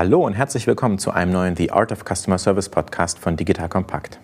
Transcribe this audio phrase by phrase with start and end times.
[0.00, 3.68] Hallo und herzlich willkommen zu einem neuen The Art of Customer Service Podcast von Digital
[3.68, 4.18] Compact.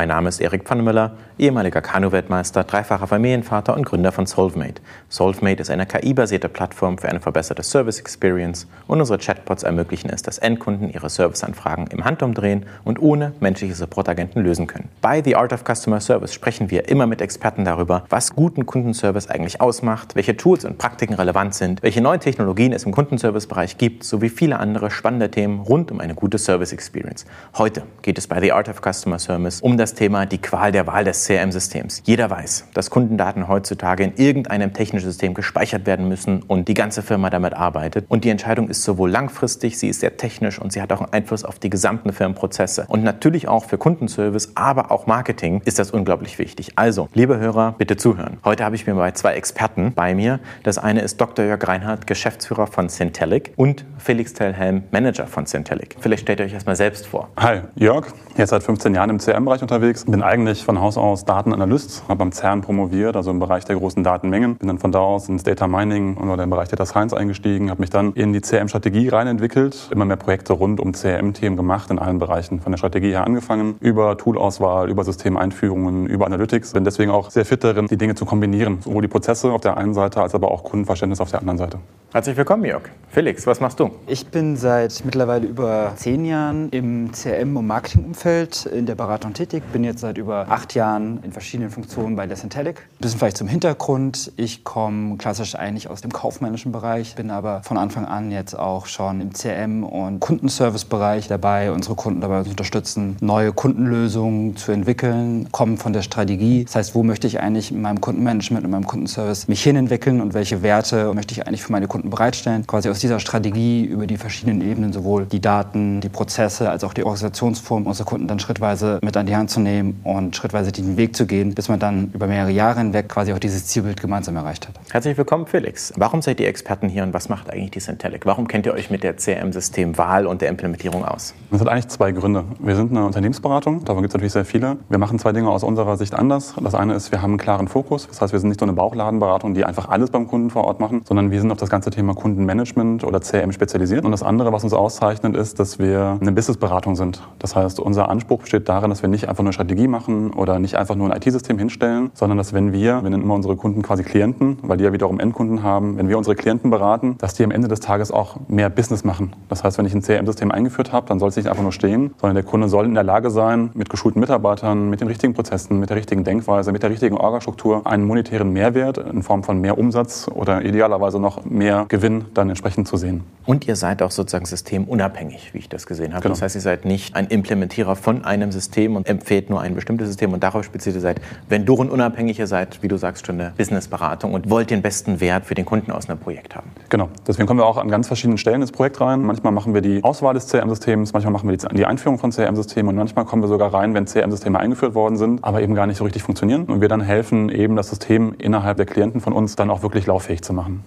[0.00, 4.80] Mein Name ist Erik Pfannemüller, ehemaliger Kanu-Weltmeister, dreifacher Familienvater und Gründer von Solvemate.
[5.10, 10.22] Solvemate ist eine KI-basierte Plattform für eine verbesserte Service Experience und unsere Chatbots ermöglichen es,
[10.22, 14.88] dass Endkunden ihre Serviceanfragen im Handumdrehen und ohne menschliche Supportagenten lösen können.
[15.02, 19.28] Bei The Art of Customer Service sprechen wir immer mit Experten darüber, was guten Kundenservice
[19.28, 24.04] eigentlich ausmacht, welche Tools und Praktiken relevant sind, welche neuen Technologien es im Kundenservice-Bereich gibt,
[24.04, 27.26] sowie viele andere spannende Themen rund um eine gute Service Experience.
[27.58, 30.86] Heute geht es bei The Art of Customer Service um das Thema die Qual der
[30.86, 32.02] Wahl des CRM-Systems.
[32.04, 37.02] Jeder weiß, dass Kundendaten heutzutage in irgendeinem technischen System gespeichert werden müssen und die ganze
[37.02, 38.06] Firma damit arbeitet.
[38.08, 41.12] Und die Entscheidung ist sowohl langfristig, sie ist sehr technisch und sie hat auch einen
[41.12, 42.84] Einfluss auf die gesamten Firmenprozesse.
[42.88, 46.72] Und natürlich auch für Kundenservice, aber auch Marketing ist das unglaublich wichtig.
[46.76, 48.38] Also, liebe Hörer, bitte zuhören.
[48.44, 50.40] Heute habe ich mir bei zwei Experten bei mir.
[50.62, 51.44] Das eine ist Dr.
[51.44, 55.96] Jörg Reinhardt, Geschäftsführer von Centelic und Felix Tellhelm, Manager von Centelic.
[56.00, 57.28] Vielleicht stellt ihr euch erstmal selbst vor.
[57.36, 60.04] Hi, Jörg, jetzt seit 15 Jahren im CRM-Bereich unterwegs.
[60.04, 64.02] Bin eigentlich von Haus aus Datenanalyst, habe am CERN promoviert, also im Bereich der großen
[64.02, 64.56] Datenmengen.
[64.56, 67.80] Bin dann von da aus ins Data Mining oder im Bereich Data Science eingestiegen, habe
[67.80, 72.18] mich dann in die CRM-Strategie reinentwickelt, immer mehr Projekte rund um CRM-Themen gemacht in allen
[72.18, 72.60] Bereichen.
[72.60, 76.72] Von der Strategie her angefangen, über Toolauswahl, über Systemeinführungen, über Analytics.
[76.72, 78.80] Bin deswegen auch sehr fit darin, die Dinge zu kombinieren.
[78.82, 81.78] Sowohl die Prozesse auf der einen Seite als aber auch Kundenverständnis auf der anderen Seite.
[82.12, 82.82] Herzlich willkommen, Jörg.
[83.08, 83.92] Felix, was machst du?
[84.08, 89.59] Ich bin seit mittlerweile über zehn Jahren im CRM- und Marketingumfeld in der Beratung tätig.
[89.72, 92.78] Bin jetzt seit über acht Jahren in verschiedenen Funktionen bei Desentelic.
[92.78, 94.32] Ein bisschen vielleicht zum Hintergrund.
[94.36, 98.86] Ich komme klassisch eigentlich aus dem kaufmännischen Bereich, bin aber von Anfang an jetzt auch
[98.86, 105.48] schon im CRM- und Kundenservice-Bereich dabei, unsere Kunden dabei zu unterstützen, neue Kundenlösungen zu entwickeln,
[105.52, 106.64] kommen von der Strategie.
[106.64, 110.34] Das heißt, wo möchte ich eigentlich in meinem Kundenmanagement und meinem Kundenservice mich hinentwickeln und
[110.34, 112.66] welche Werte möchte ich eigentlich für meine Kunden bereitstellen?
[112.66, 116.94] Quasi aus dieser Strategie über die verschiedenen Ebenen, sowohl die Daten, die Prozesse als auch
[116.94, 120.96] die Organisationsform unsere Kunden dann schrittweise mit an die Hand zu nehmen und schrittweise den
[120.96, 124.36] Weg zu gehen, bis man dann über mehrere Jahre hinweg quasi auch dieses Zielbild gemeinsam
[124.36, 124.74] erreicht hat.
[124.90, 125.92] Herzlich willkommen, Felix.
[125.96, 128.24] Warum seid ihr Experten hier und was macht eigentlich die Centelic?
[128.26, 131.34] Warum kennt ihr euch mit der CRM-Systemwahl und der Implementierung aus?
[131.50, 132.44] Das hat eigentlich zwei Gründe.
[132.60, 134.78] Wir sind eine Unternehmensberatung, davon gibt es natürlich sehr viele.
[134.88, 136.54] Wir machen zwei Dinge aus unserer Sicht anders.
[136.62, 138.06] Das eine ist, wir haben einen klaren Fokus.
[138.06, 140.80] Das heißt, wir sind nicht so eine Bauchladenberatung, die einfach alles beim Kunden vor Ort
[140.80, 144.04] machen, sondern wir sind auf das ganze Thema Kundenmanagement oder CRM spezialisiert.
[144.04, 147.22] Und das andere, was uns auszeichnet, ist, dass wir eine Businessberatung sind.
[147.38, 150.76] Das heißt, unser Anspruch besteht darin, dass wir nicht einfach nur Strategie machen oder nicht
[150.76, 154.02] einfach nur ein IT-System hinstellen, sondern dass wenn wir, wir nennen immer unsere Kunden quasi
[154.02, 157.50] Klienten, weil die ja wiederum Endkunden haben, wenn wir unsere Klienten beraten, dass die am
[157.50, 159.34] Ende des Tages auch mehr Business machen.
[159.48, 162.14] Das heißt, wenn ich ein CRM-System eingeführt habe, dann soll es nicht einfach nur stehen,
[162.20, 165.78] sondern der Kunde soll in der Lage sein, mit geschulten Mitarbeitern, mit den richtigen Prozessen,
[165.78, 169.78] mit der richtigen Denkweise, mit der richtigen Orgastruktur einen monetären Mehrwert in Form von mehr
[169.78, 173.22] Umsatz oder idealerweise noch mehr Gewinn dann entsprechend zu sehen.
[173.46, 176.22] Und ihr seid auch sozusagen systemunabhängig, wie ich das gesehen habe.
[176.22, 176.34] Genau.
[176.34, 180.08] Das heißt, ihr seid nicht ein Implementierer von einem System und empfehlt nur ein bestimmtes
[180.08, 181.20] System und darauf spezialisiert seid.
[181.48, 185.54] Vendoren-unabhängig, ihr seid, wie du sagst, schon eine Businessberatung und wollt den besten Wert für
[185.54, 186.68] den Kunden aus einem Projekt haben.
[186.88, 187.08] Genau.
[187.28, 189.22] Deswegen kommen wir auch an ganz verschiedenen Stellen ins Projekt rein.
[189.22, 192.96] Manchmal machen wir die Auswahl des CRM-Systems, manchmal machen wir die Einführung von CRM-Systemen und
[192.96, 196.02] manchmal kommen wir sogar rein, wenn CRM-Systeme eingeführt worden sind, aber eben gar nicht so
[196.04, 199.70] richtig funktionieren und wir dann helfen, eben das System innerhalb der Klienten von uns dann
[199.70, 200.82] auch wirklich lauffähig zu machen.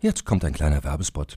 [0.00, 1.36] Jetzt kommt ein kleiner Werbespot.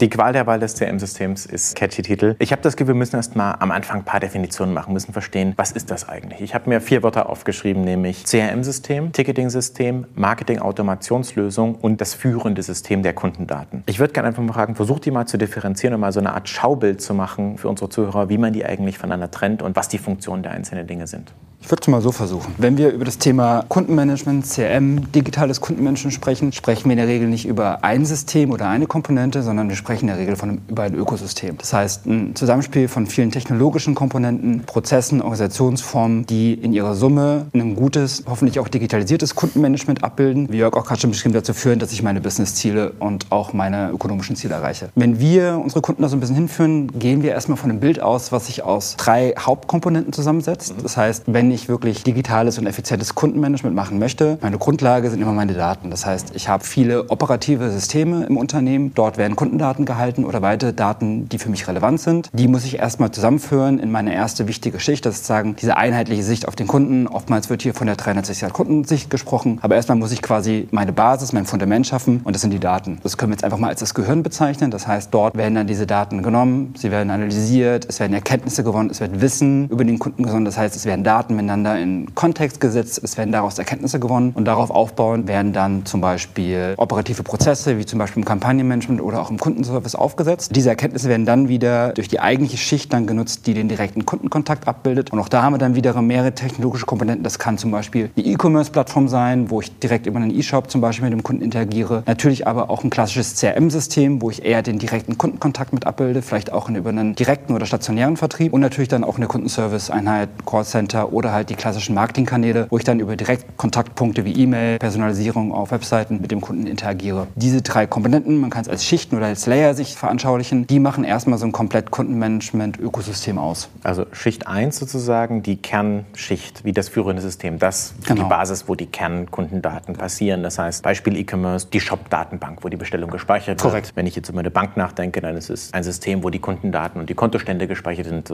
[0.00, 2.34] Die Qual der Wahl des CRM-Systems ist catchy Titel.
[2.40, 5.12] Ich habe das Gefühl, wir müssen erst mal am Anfang ein paar Definitionen machen, müssen
[5.12, 6.40] verstehen, was ist das eigentlich?
[6.40, 13.12] Ich habe mir vier Wörter aufgeschrieben, nämlich CRM-System, Ticketing-System, Marketing-Automationslösung und das führende System der
[13.12, 13.84] Kundendaten.
[13.86, 16.32] Ich würde gerne einfach mal fragen, versucht die mal zu differenzieren und mal so eine
[16.32, 19.86] Art Schaubild zu machen für unsere Zuhörer, wie man die eigentlich voneinander trennt und was
[19.86, 21.32] die Funktionen der einzelnen Dinge sind.
[21.64, 22.54] Ich würde es mal so versuchen.
[22.58, 27.26] Wenn wir über das Thema Kundenmanagement, CRM, digitales Kundenmanagement sprechen, sprechen wir in der Regel
[27.26, 30.82] nicht über ein System oder eine Komponente, sondern wir sprechen in der Regel von über
[30.82, 31.56] ein Ökosystem.
[31.56, 37.74] Das heißt, ein Zusammenspiel von vielen technologischen Komponenten, Prozessen, Organisationsformen, die in ihrer Summe ein
[37.76, 41.92] gutes, hoffentlich auch digitalisiertes Kundenmanagement abbilden, wie Jörg auch gerade schon beschrieben, dazu führen, dass
[41.92, 44.90] ich meine Businessziele und auch meine ökonomischen Ziele erreiche.
[44.96, 48.02] Wenn wir unsere Kunden da so ein bisschen hinführen, gehen wir erstmal von einem Bild
[48.02, 50.74] aus, was sich aus drei Hauptkomponenten zusammensetzt.
[50.82, 55.32] Das heißt, wenn ich wirklich digitales und effizientes Kundenmanagement machen möchte, meine Grundlage sind immer
[55.32, 55.90] meine Daten.
[55.90, 58.92] Das heißt, ich habe viele operative Systeme im Unternehmen.
[58.94, 62.30] Dort werden Kundendaten gehalten oder weitere Daten, die für mich relevant sind.
[62.32, 65.06] Die muss ich erstmal zusammenführen in meine erste wichtige Schicht.
[65.06, 67.06] Das ist sagen, diese einheitliche Sicht auf den Kunden.
[67.06, 69.58] Oftmals wird hier von der 360-Grad-Kundensicht gesprochen.
[69.62, 72.98] Aber erstmal muss ich quasi meine Basis, mein Fundament schaffen und das sind die Daten.
[73.02, 74.70] Das können wir jetzt einfach mal als das Gehirn bezeichnen.
[74.70, 78.90] Das heißt, dort werden dann diese Daten genommen, sie werden analysiert, es werden Erkenntnisse gewonnen,
[78.90, 80.44] es wird Wissen über den Kunden gewonnen.
[80.44, 84.44] Das heißt, es werden Daten miteinander in Kontext gesetzt, es werden daraus Erkenntnisse gewonnen und
[84.44, 89.30] darauf aufbauen werden dann zum Beispiel operative Prozesse, wie zum Beispiel im Kampagnenmanagement oder auch
[89.30, 90.54] im Kundenservice aufgesetzt.
[90.54, 94.68] Diese Erkenntnisse werden dann wieder durch die eigentliche Schicht dann genutzt, die den direkten Kundenkontakt
[94.68, 95.12] abbildet.
[95.12, 97.24] Und auch da haben wir dann wiederum mehrere technologische Komponenten.
[97.24, 101.04] Das kann zum Beispiel die E-Commerce-Plattform sein, wo ich direkt über einen E-Shop zum Beispiel
[101.04, 102.02] mit dem Kunden interagiere.
[102.06, 106.52] Natürlich aber auch ein klassisches CRM-System, wo ich eher den direkten Kundenkontakt mit abbilde, vielleicht
[106.52, 111.23] auch über einen direkten oder stationären Vertrieb und natürlich dann auch eine Kundenservice-Einheit, Callcenter oder
[111.32, 116.20] halt die klassischen Marketingkanäle, wo ich dann über direkt Kontaktpunkte wie E-Mail, Personalisierung auf Webseiten
[116.20, 117.26] mit dem Kunden interagiere.
[117.34, 121.04] Diese drei Komponenten, man kann es als Schichten oder als Layer sich veranschaulichen, die machen
[121.04, 123.68] erstmal so ein komplett Kundenmanagement-Ökosystem aus.
[123.82, 127.58] Also Schicht 1 sozusagen, die Kernschicht, wie das führende System.
[127.58, 128.22] Das ist genau.
[128.22, 130.42] die Basis, wo die Kernkundendaten passieren.
[130.42, 133.88] Das heißt, Beispiel E-Commerce, die Shop-Datenbank, wo die Bestellung gespeichert Korrekt.
[133.88, 133.96] wird.
[133.96, 137.00] Wenn ich jetzt über eine Bank nachdenke, dann ist es ein System, wo die Kundendaten
[137.00, 138.28] und die Kontostände gespeichert sind.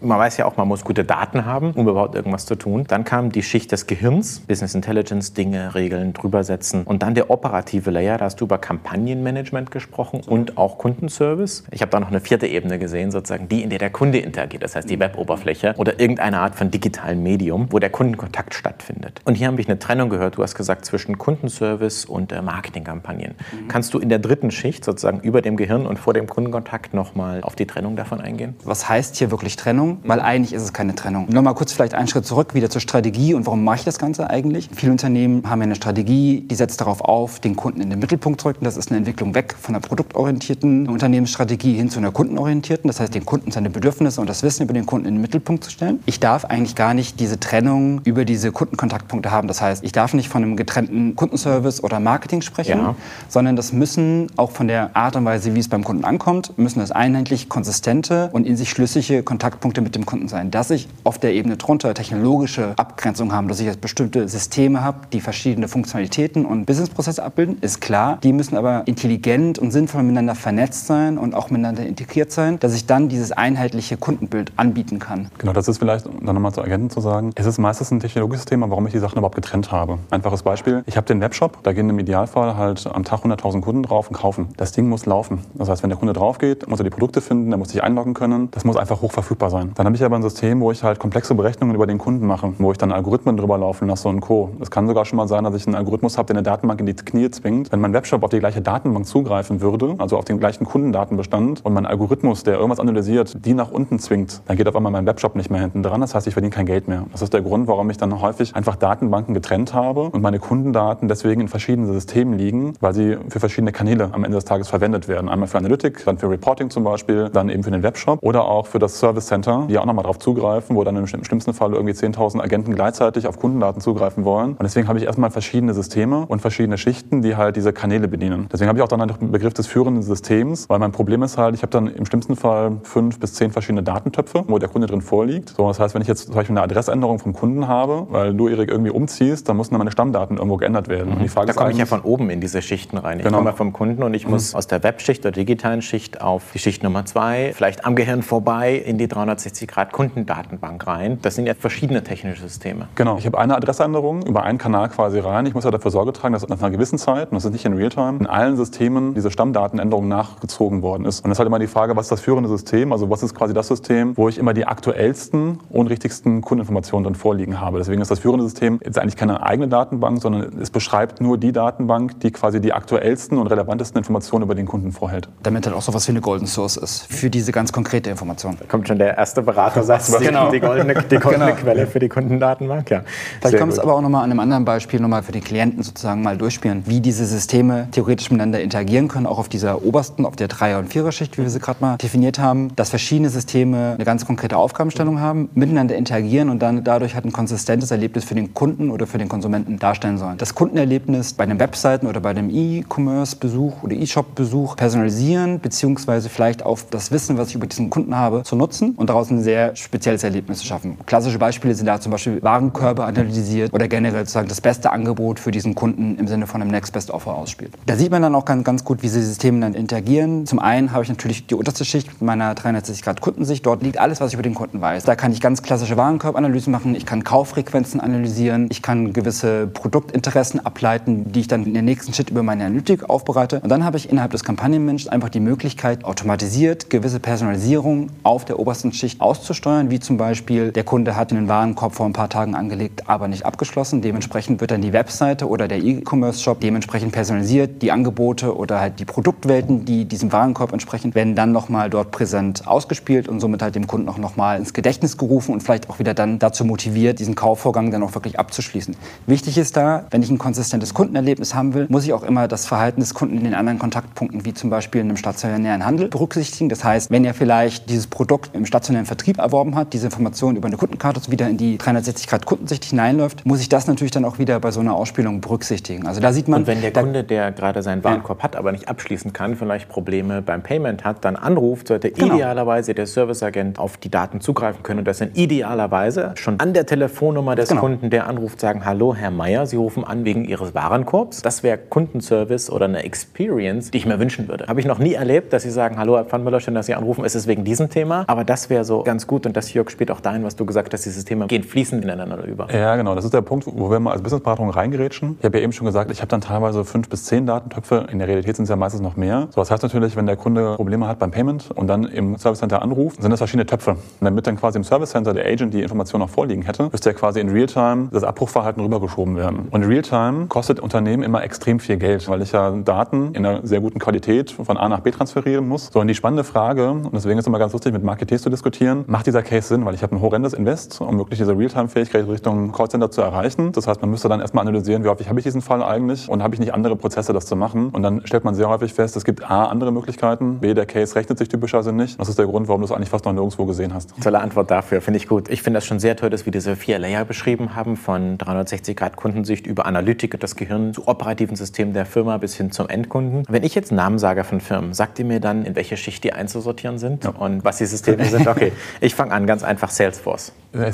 [0.00, 2.84] Man weiß ja auch, man muss gute Daten haben, um überhaupt irgendwas zu tun.
[2.88, 6.84] Dann kam die Schicht des Gehirns, Business Intelligence, Dinge, Regeln drüber setzen.
[6.84, 11.64] Und dann der operative Layer, da hast du über Kampagnenmanagement gesprochen und auch Kundenservice.
[11.70, 14.62] Ich habe da noch eine vierte Ebene gesehen, sozusagen die, in der der Kunde interagiert,
[14.62, 19.20] das heißt die Weboberfläche oder irgendeine Art von digitalen Medium, wo der Kundenkontakt stattfindet.
[19.24, 23.34] Und hier habe ich eine Trennung gehört, du hast gesagt, zwischen Kundenservice und äh, Marketingkampagnen.
[23.34, 23.68] Mhm.
[23.68, 27.42] Kannst du in der dritten Schicht sozusagen über dem Gehirn und vor dem Kundenkontakt nochmal
[27.42, 28.54] auf die Trennung davon eingehen?
[28.64, 29.98] Was heißt hier wirklich Trennung?
[30.04, 31.26] Weil eigentlich ist es keine Trennung.
[31.28, 34.30] Nochmal kurz vielleicht einen Schritt zurück, wieder zur Strategie und warum mache ich das Ganze
[34.30, 34.68] eigentlich?
[34.74, 38.40] Viele Unternehmen haben ja eine Strategie, die setzt darauf auf, den Kunden in den Mittelpunkt
[38.40, 38.64] zu rücken.
[38.64, 42.88] Das ist eine Entwicklung weg von einer produktorientierten Unternehmensstrategie hin zu einer kundenorientierten.
[42.88, 45.64] Das heißt, den Kunden seine Bedürfnisse und das Wissen über den Kunden in den Mittelpunkt
[45.64, 46.00] zu stellen.
[46.06, 49.48] Ich darf eigentlich gar nicht diese Trennung über diese Kundenkontaktpunkte haben.
[49.48, 52.94] Das heißt, ich darf nicht von einem getrennten Kundenservice oder Marketing sprechen, ja.
[53.28, 56.80] sondern das müssen auch von der Art und Weise, wie es beim Kunden ankommt, müssen
[56.80, 60.50] das einheitlich konsistente und in sich schlüssige Kontaktpunkte mit dem Kunden sein.
[60.50, 64.98] Dass ich auf der Ebene drunter technologische Abgrenzung haben, dass ich jetzt bestimmte Systeme habe,
[65.14, 68.18] die verschiedene Funktionalitäten und Businessprozesse abbilden, ist klar.
[68.22, 72.74] Die müssen aber intelligent und sinnvoll miteinander vernetzt sein und auch miteinander integriert sein, dass
[72.74, 75.30] ich dann dieses einheitliche Kundenbild anbieten kann.
[75.38, 78.00] Genau, das ist vielleicht, um dann nochmal zu ergänzen zu sagen, es ist meistens ein
[78.00, 79.98] technologisches Thema, warum ich die Sachen überhaupt getrennt habe.
[80.10, 83.84] Einfaches Beispiel, ich habe den Webshop, da gehen im Idealfall halt am Tag 100.000 Kunden
[83.84, 84.48] drauf und kaufen.
[84.58, 85.38] Das Ding muss laufen.
[85.54, 87.82] Das heißt, wenn der Kunde drauf geht, muss er die Produkte finden, der muss sich
[87.82, 88.50] einloggen können.
[88.50, 89.72] Das muss einfach hoch verfügbar sein.
[89.76, 92.52] Dann habe ich aber ein System, wo ich halt komplexe Berechnungen über den Kunden mache,
[92.58, 94.50] wo ich dann Algorithmen drüber laufen lasse und Co.
[94.60, 96.86] Es kann sogar schon mal sein, dass ich einen Algorithmus habe, der eine Datenbank in
[96.86, 97.70] die Knie zwingt.
[97.70, 101.72] Wenn mein Webshop auf die gleiche Datenbank zugreifen würde, also auf den gleichen Kundendatenbestand und
[101.72, 105.36] mein Algorithmus, der irgendwas analysiert, die nach unten zwingt, dann geht auf einmal mein Webshop
[105.36, 106.00] nicht mehr hinten dran.
[106.00, 107.04] Das heißt, ich verdiene kein Geld mehr.
[107.12, 111.06] Das ist der Grund, warum ich dann häufig einfach Datenbanken getrennt habe und meine Kundendaten
[111.06, 115.06] deswegen in verschiedenen Systemen liegen, weil sie für verschiedene Kanäle am Ende des Tages verwendet
[115.06, 115.28] werden.
[115.28, 118.66] Einmal für Analytik, dann für Reporting zum Beispiel, dann eben für den Webshop oder auch
[118.66, 121.91] für das Service Center, die auch nochmal darauf zugreifen, wo dann im schlimmsten Fall irgendwie
[121.92, 124.50] 10.000 Agenten gleichzeitig auf Kundendaten zugreifen wollen.
[124.52, 128.48] Und deswegen habe ich erstmal verschiedene Systeme und verschiedene Schichten, die halt diese Kanäle bedienen.
[128.52, 131.38] Deswegen habe ich auch dann halt den Begriff des führenden Systems, weil mein Problem ist
[131.38, 134.86] halt, ich habe dann im schlimmsten Fall fünf bis zehn verschiedene Datentöpfe, wo der Kunde
[134.86, 135.50] drin vorliegt.
[135.56, 138.48] So, das heißt, wenn ich jetzt zum Beispiel eine Adressänderung vom Kunden habe, weil du,
[138.48, 141.18] Erik, irgendwie umziehst, dann müssen dann meine Stammdaten irgendwo geändert werden.
[141.18, 141.30] Mhm.
[141.34, 143.18] da komme ich ja von oben in diese Schichten rein.
[143.18, 143.38] Ich genau.
[143.38, 144.32] komme vom Kunden und ich mhm.
[144.32, 148.22] muss aus der Webschicht oder digitalen Schicht auf die Schicht Nummer zwei, vielleicht am Gehirn
[148.22, 151.18] vorbei, in die 360 Grad Kundendatenbank rein.
[151.22, 152.86] Das sind ja verschiedene verschiedene technische Systeme.
[152.94, 153.18] Genau.
[153.18, 155.46] Ich habe eine Adressänderung über einen Kanal quasi rein.
[155.46, 157.64] Ich muss ja dafür Sorge tragen, dass nach einer gewissen Zeit, und das ist nicht
[157.64, 161.24] in Realtime, in allen Systemen diese Stammdatenänderung nachgezogen worden ist.
[161.24, 162.92] Und das ist halt immer die Frage, was ist das führende System?
[162.92, 167.16] Also was ist quasi das System, wo ich immer die aktuellsten und richtigsten Kundeninformationen dann
[167.16, 167.78] vorliegen habe.
[167.78, 171.50] Deswegen ist das führende System jetzt eigentlich keine eigene Datenbank, sondern es beschreibt nur die
[171.50, 175.28] Datenbank, die quasi die aktuellsten und relevantesten Informationen über den Kunden vorhält.
[175.42, 178.56] Damit halt auch so was wie eine Golden Source ist für diese ganz konkrete Information.
[178.60, 180.48] Da kommt schon der erste Beratersatz, genau.
[180.48, 181.71] die goldene, die goldene genau.
[181.71, 182.90] Quelle für die Kundendatenbank.
[182.90, 183.02] Ja.
[183.40, 186.22] Vielleicht kommt es aber auch nochmal an einem anderen Beispiel nochmal für die Klienten sozusagen
[186.22, 190.48] mal durchspielen, wie diese Systeme theoretisch miteinander interagieren können, auch auf dieser obersten, auf der
[190.48, 194.26] Dreier- und Vierer-Schicht, wie wir sie gerade mal definiert haben, dass verschiedene Systeme eine ganz
[194.26, 198.90] konkrete Aufgabenstellung haben, miteinander interagieren und dann dadurch halt ein konsistentes Erlebnis für den Kunden
[198.90, 200.38] oder für den Konsumenten darstellen sollen.
[200.38, 206.86] Das Kundenerlebnis bei den Webseiten oder bei dem E-Commerce-Besuch oder E-Shop-Besuch personalisieren, beziehungsweise vielleicht auf
[206.90, 210.24] das Wissen, was ich über diesen Kunden habe, zu nutzen und daraus ein sehr spezielles
[210.24, 210.96] Erlebnis zu schaffen.
[211.06, 215.50] Klassische Beispiele sind da zum Beispiel Warenkörbe analysiert oder generell sozusagen das beste Angebot für
[215.50, 217.72] diesen Kunden im Sinne von einem Next Best Offer ausspielt.
[217.86, 220.46] Da sieht man dann auch ganz, ganz gut, wie diese Systeme dann interagieren.
[220.46, 223.64] Zum einen habe ich natürlich die unterste Schicht mit meiner 360 Grad Kundensicht.
[223.66, 225.04] Dort liegt alles, was ich über den Kunden weiß.
[225.04, 226.94] Da kann ich ganz klassische Warenkorbanalysen machen.
[226.94, 228.68] Ich kann Kauffrequenzen analysieren.
[228.70, 233.08] Ich kann gewisse Produktinteressen ableiten, die ich dann in der nächsten Schritt über meine Analytik
[233.08, 233.60] aufbereite.
[233.60, 238.58] Und dann habe ich innerhalb des Kampagnenmanagements einfach die Möglichkeit, automatisiert gewisse Personalisierung auf der
[238.58, 242.54] obersten Schicht auszusteuern, wie zum Beispiel der Kunde hat einen Warenkorb vor ein paar Tagen
[242.54, 244.00] angelegt, aber nicht abgeschlossen.
[244.00, 247.82] Dementsprechend wird dann die Webseite oder der E-Commerce-Shop dementsprechend personalisiert.
[247.82, 252.66] Die Angebote oder halt die Produktwelten, die diesem Warenkorb entsprechen, werden dann nochmal dort präsent
[252.66, 256.14] ausgespielt und somit halt dem Kunden auch nochmal ins Gedächtnis gerufen und vielleicht auch wieder
[256.14, 258.96] dann dazu motiviert, diesen Kaufvorgang dann auch wirklich abzuschließen.
[259.26, 262.66] Wichtig ist da, wenn ich ein konsistentes Kundenerlebnis haben will, muss ich auch immer das
[262.66, 266.68] Verhalten des Kunden in den anderen Kontaktpunkten, wie zum Beispiel in einem stationären Handel, berücksichtigen.
[266.68, 270.68] Das heißt, wenn er vielleicht dieses Produkt im stationären Vertrieb erworben hat, diese Informationen über
[270.68, 274.38] eine Kundenkarte wieder in die 360 Grad Kundensicht hineinläuft, muss ich das natürlich dann auch
[274.38, 276.06] wieder bei so einer Ausspielung berücksichtigen.
[276.06, 276.60] Also da sieht man.
[276.60, 278.44] Und wenn der Kunde, der gerade seinen Warenkorb ja.
[278.44, 282.36] hat, aber nicht abschließen kann, vielleicht Probleme beim Payment hat, dann anruft, sollte genau.
[282.36, 286.86] idealerweise der Serviceagent auf die Daten zugreifen können und das sind idealerweise schon an der
[286.86, 287.80] Telefonnummer des genau.
[287.80, 291.42] Kunden, der anruft, sagen, hallo Herr Meier, Sie rufen an wegen Ihres Warenkorbs.
[291.42, 294.66] Das wäre Kundenservice oder eine Experience, die ich mir wünschen würde.
[294.66, 297.24] Habe ich noch nie erlebt, dass Sie sagen, hallo Herr Pfannmüller, schön, dass Sie anrufen,
[297.24, 300.10] es ist wegen diesem Thema, aber das wäre so ganz gut und das Jörg spielt
[300.10, 302.72] auch dahin, was du gesagt hast, die Systeme gehen fließend ineinander über.
[302.72, 305.36] Ja, genau, das ist der Punkt, wo wir mal als Businessberatung reingerätschen.
[305.38, 308.18] Ich habe ja eben schon gesagt, ich habe dann teilweise fünf bis zehn Datentöpfe, in
[308.18, 309.48] der Realität sind es ja meistens noch mehr.
[309.50, 312.58] So, das heißt natürlich, wenn der Kunde Probleme hat beim Payment und dann im Service
[312.58, 313.92] Center anruft, sind das verschiedene Töpfe.
[313.92, 317.10] Und damit dann quasi im Service Center der Agent die Information noch vorliegen hätte, müsste
[317.10, 319.68] ja quasi in Realtime das Abbruchverhalten rübergeschoben werden.
[319.70, 323.66] Und in Realtime kostet Unternehmen immer extrem viel Geld, weil ich ja Daten in einer
[323.66, 325.90] sehr guten Qualität von A nach B transferieren muss.
[325.92, 328.50] So, und die spannende Frage, und deswegen ist es immer ganz lustig, mit Marketeers zu
[328.50, 329.84] diskutieren, macht dieser Case Sinn?
[329.84, 333.72] Weil ich habe ein horrendes Invest, um wirklich diese Realtime-Fähigkeit Richtung Callcenter zu erreichen.
[333.72, 336.42] Das heißt, man müsste dann erstmal analysieren, wie häufig habe ich diesen Fall eigentlich und
[336.42, 337.90] habe ich nicht andere Prozesse, das zu machen.
[337.90, 341.14] Und dann stellt man sehr häufig fest, es gibt A, andere Möglichkeiten, B, der Case
[341.14, 342.18] rechnet sich typischerweise nicht.
[342.18, 344.14] Das ist der Grund, warum du es eigentlich fast noch nirgendwo gesehen hast.
[344.22, 345.48] Tolle Antwort dafür, finde ich gut.
[345.50, 348.96] Ich finde das schon sehr toll, dass wir diese vier Layer beschrieben haben, von 360
[348.96, 352.88] Grad Kundensicht über Analytik und das Gehirn zu operativen Systemen der Firma bis hin zum
[352.88, 353.44] Endkunden.
[353.48, 356.32] Wenn ich jetzt Namen sage von Firmen, sagt ihr mir dann, in welche Schicht die
[356.32, 357.30] einzusortieren sind ja.
[357.30, 358.46] und was die Systeme sind?
[358.52, 360.52] Okay, ich fange an, ganz einfach Salesforce.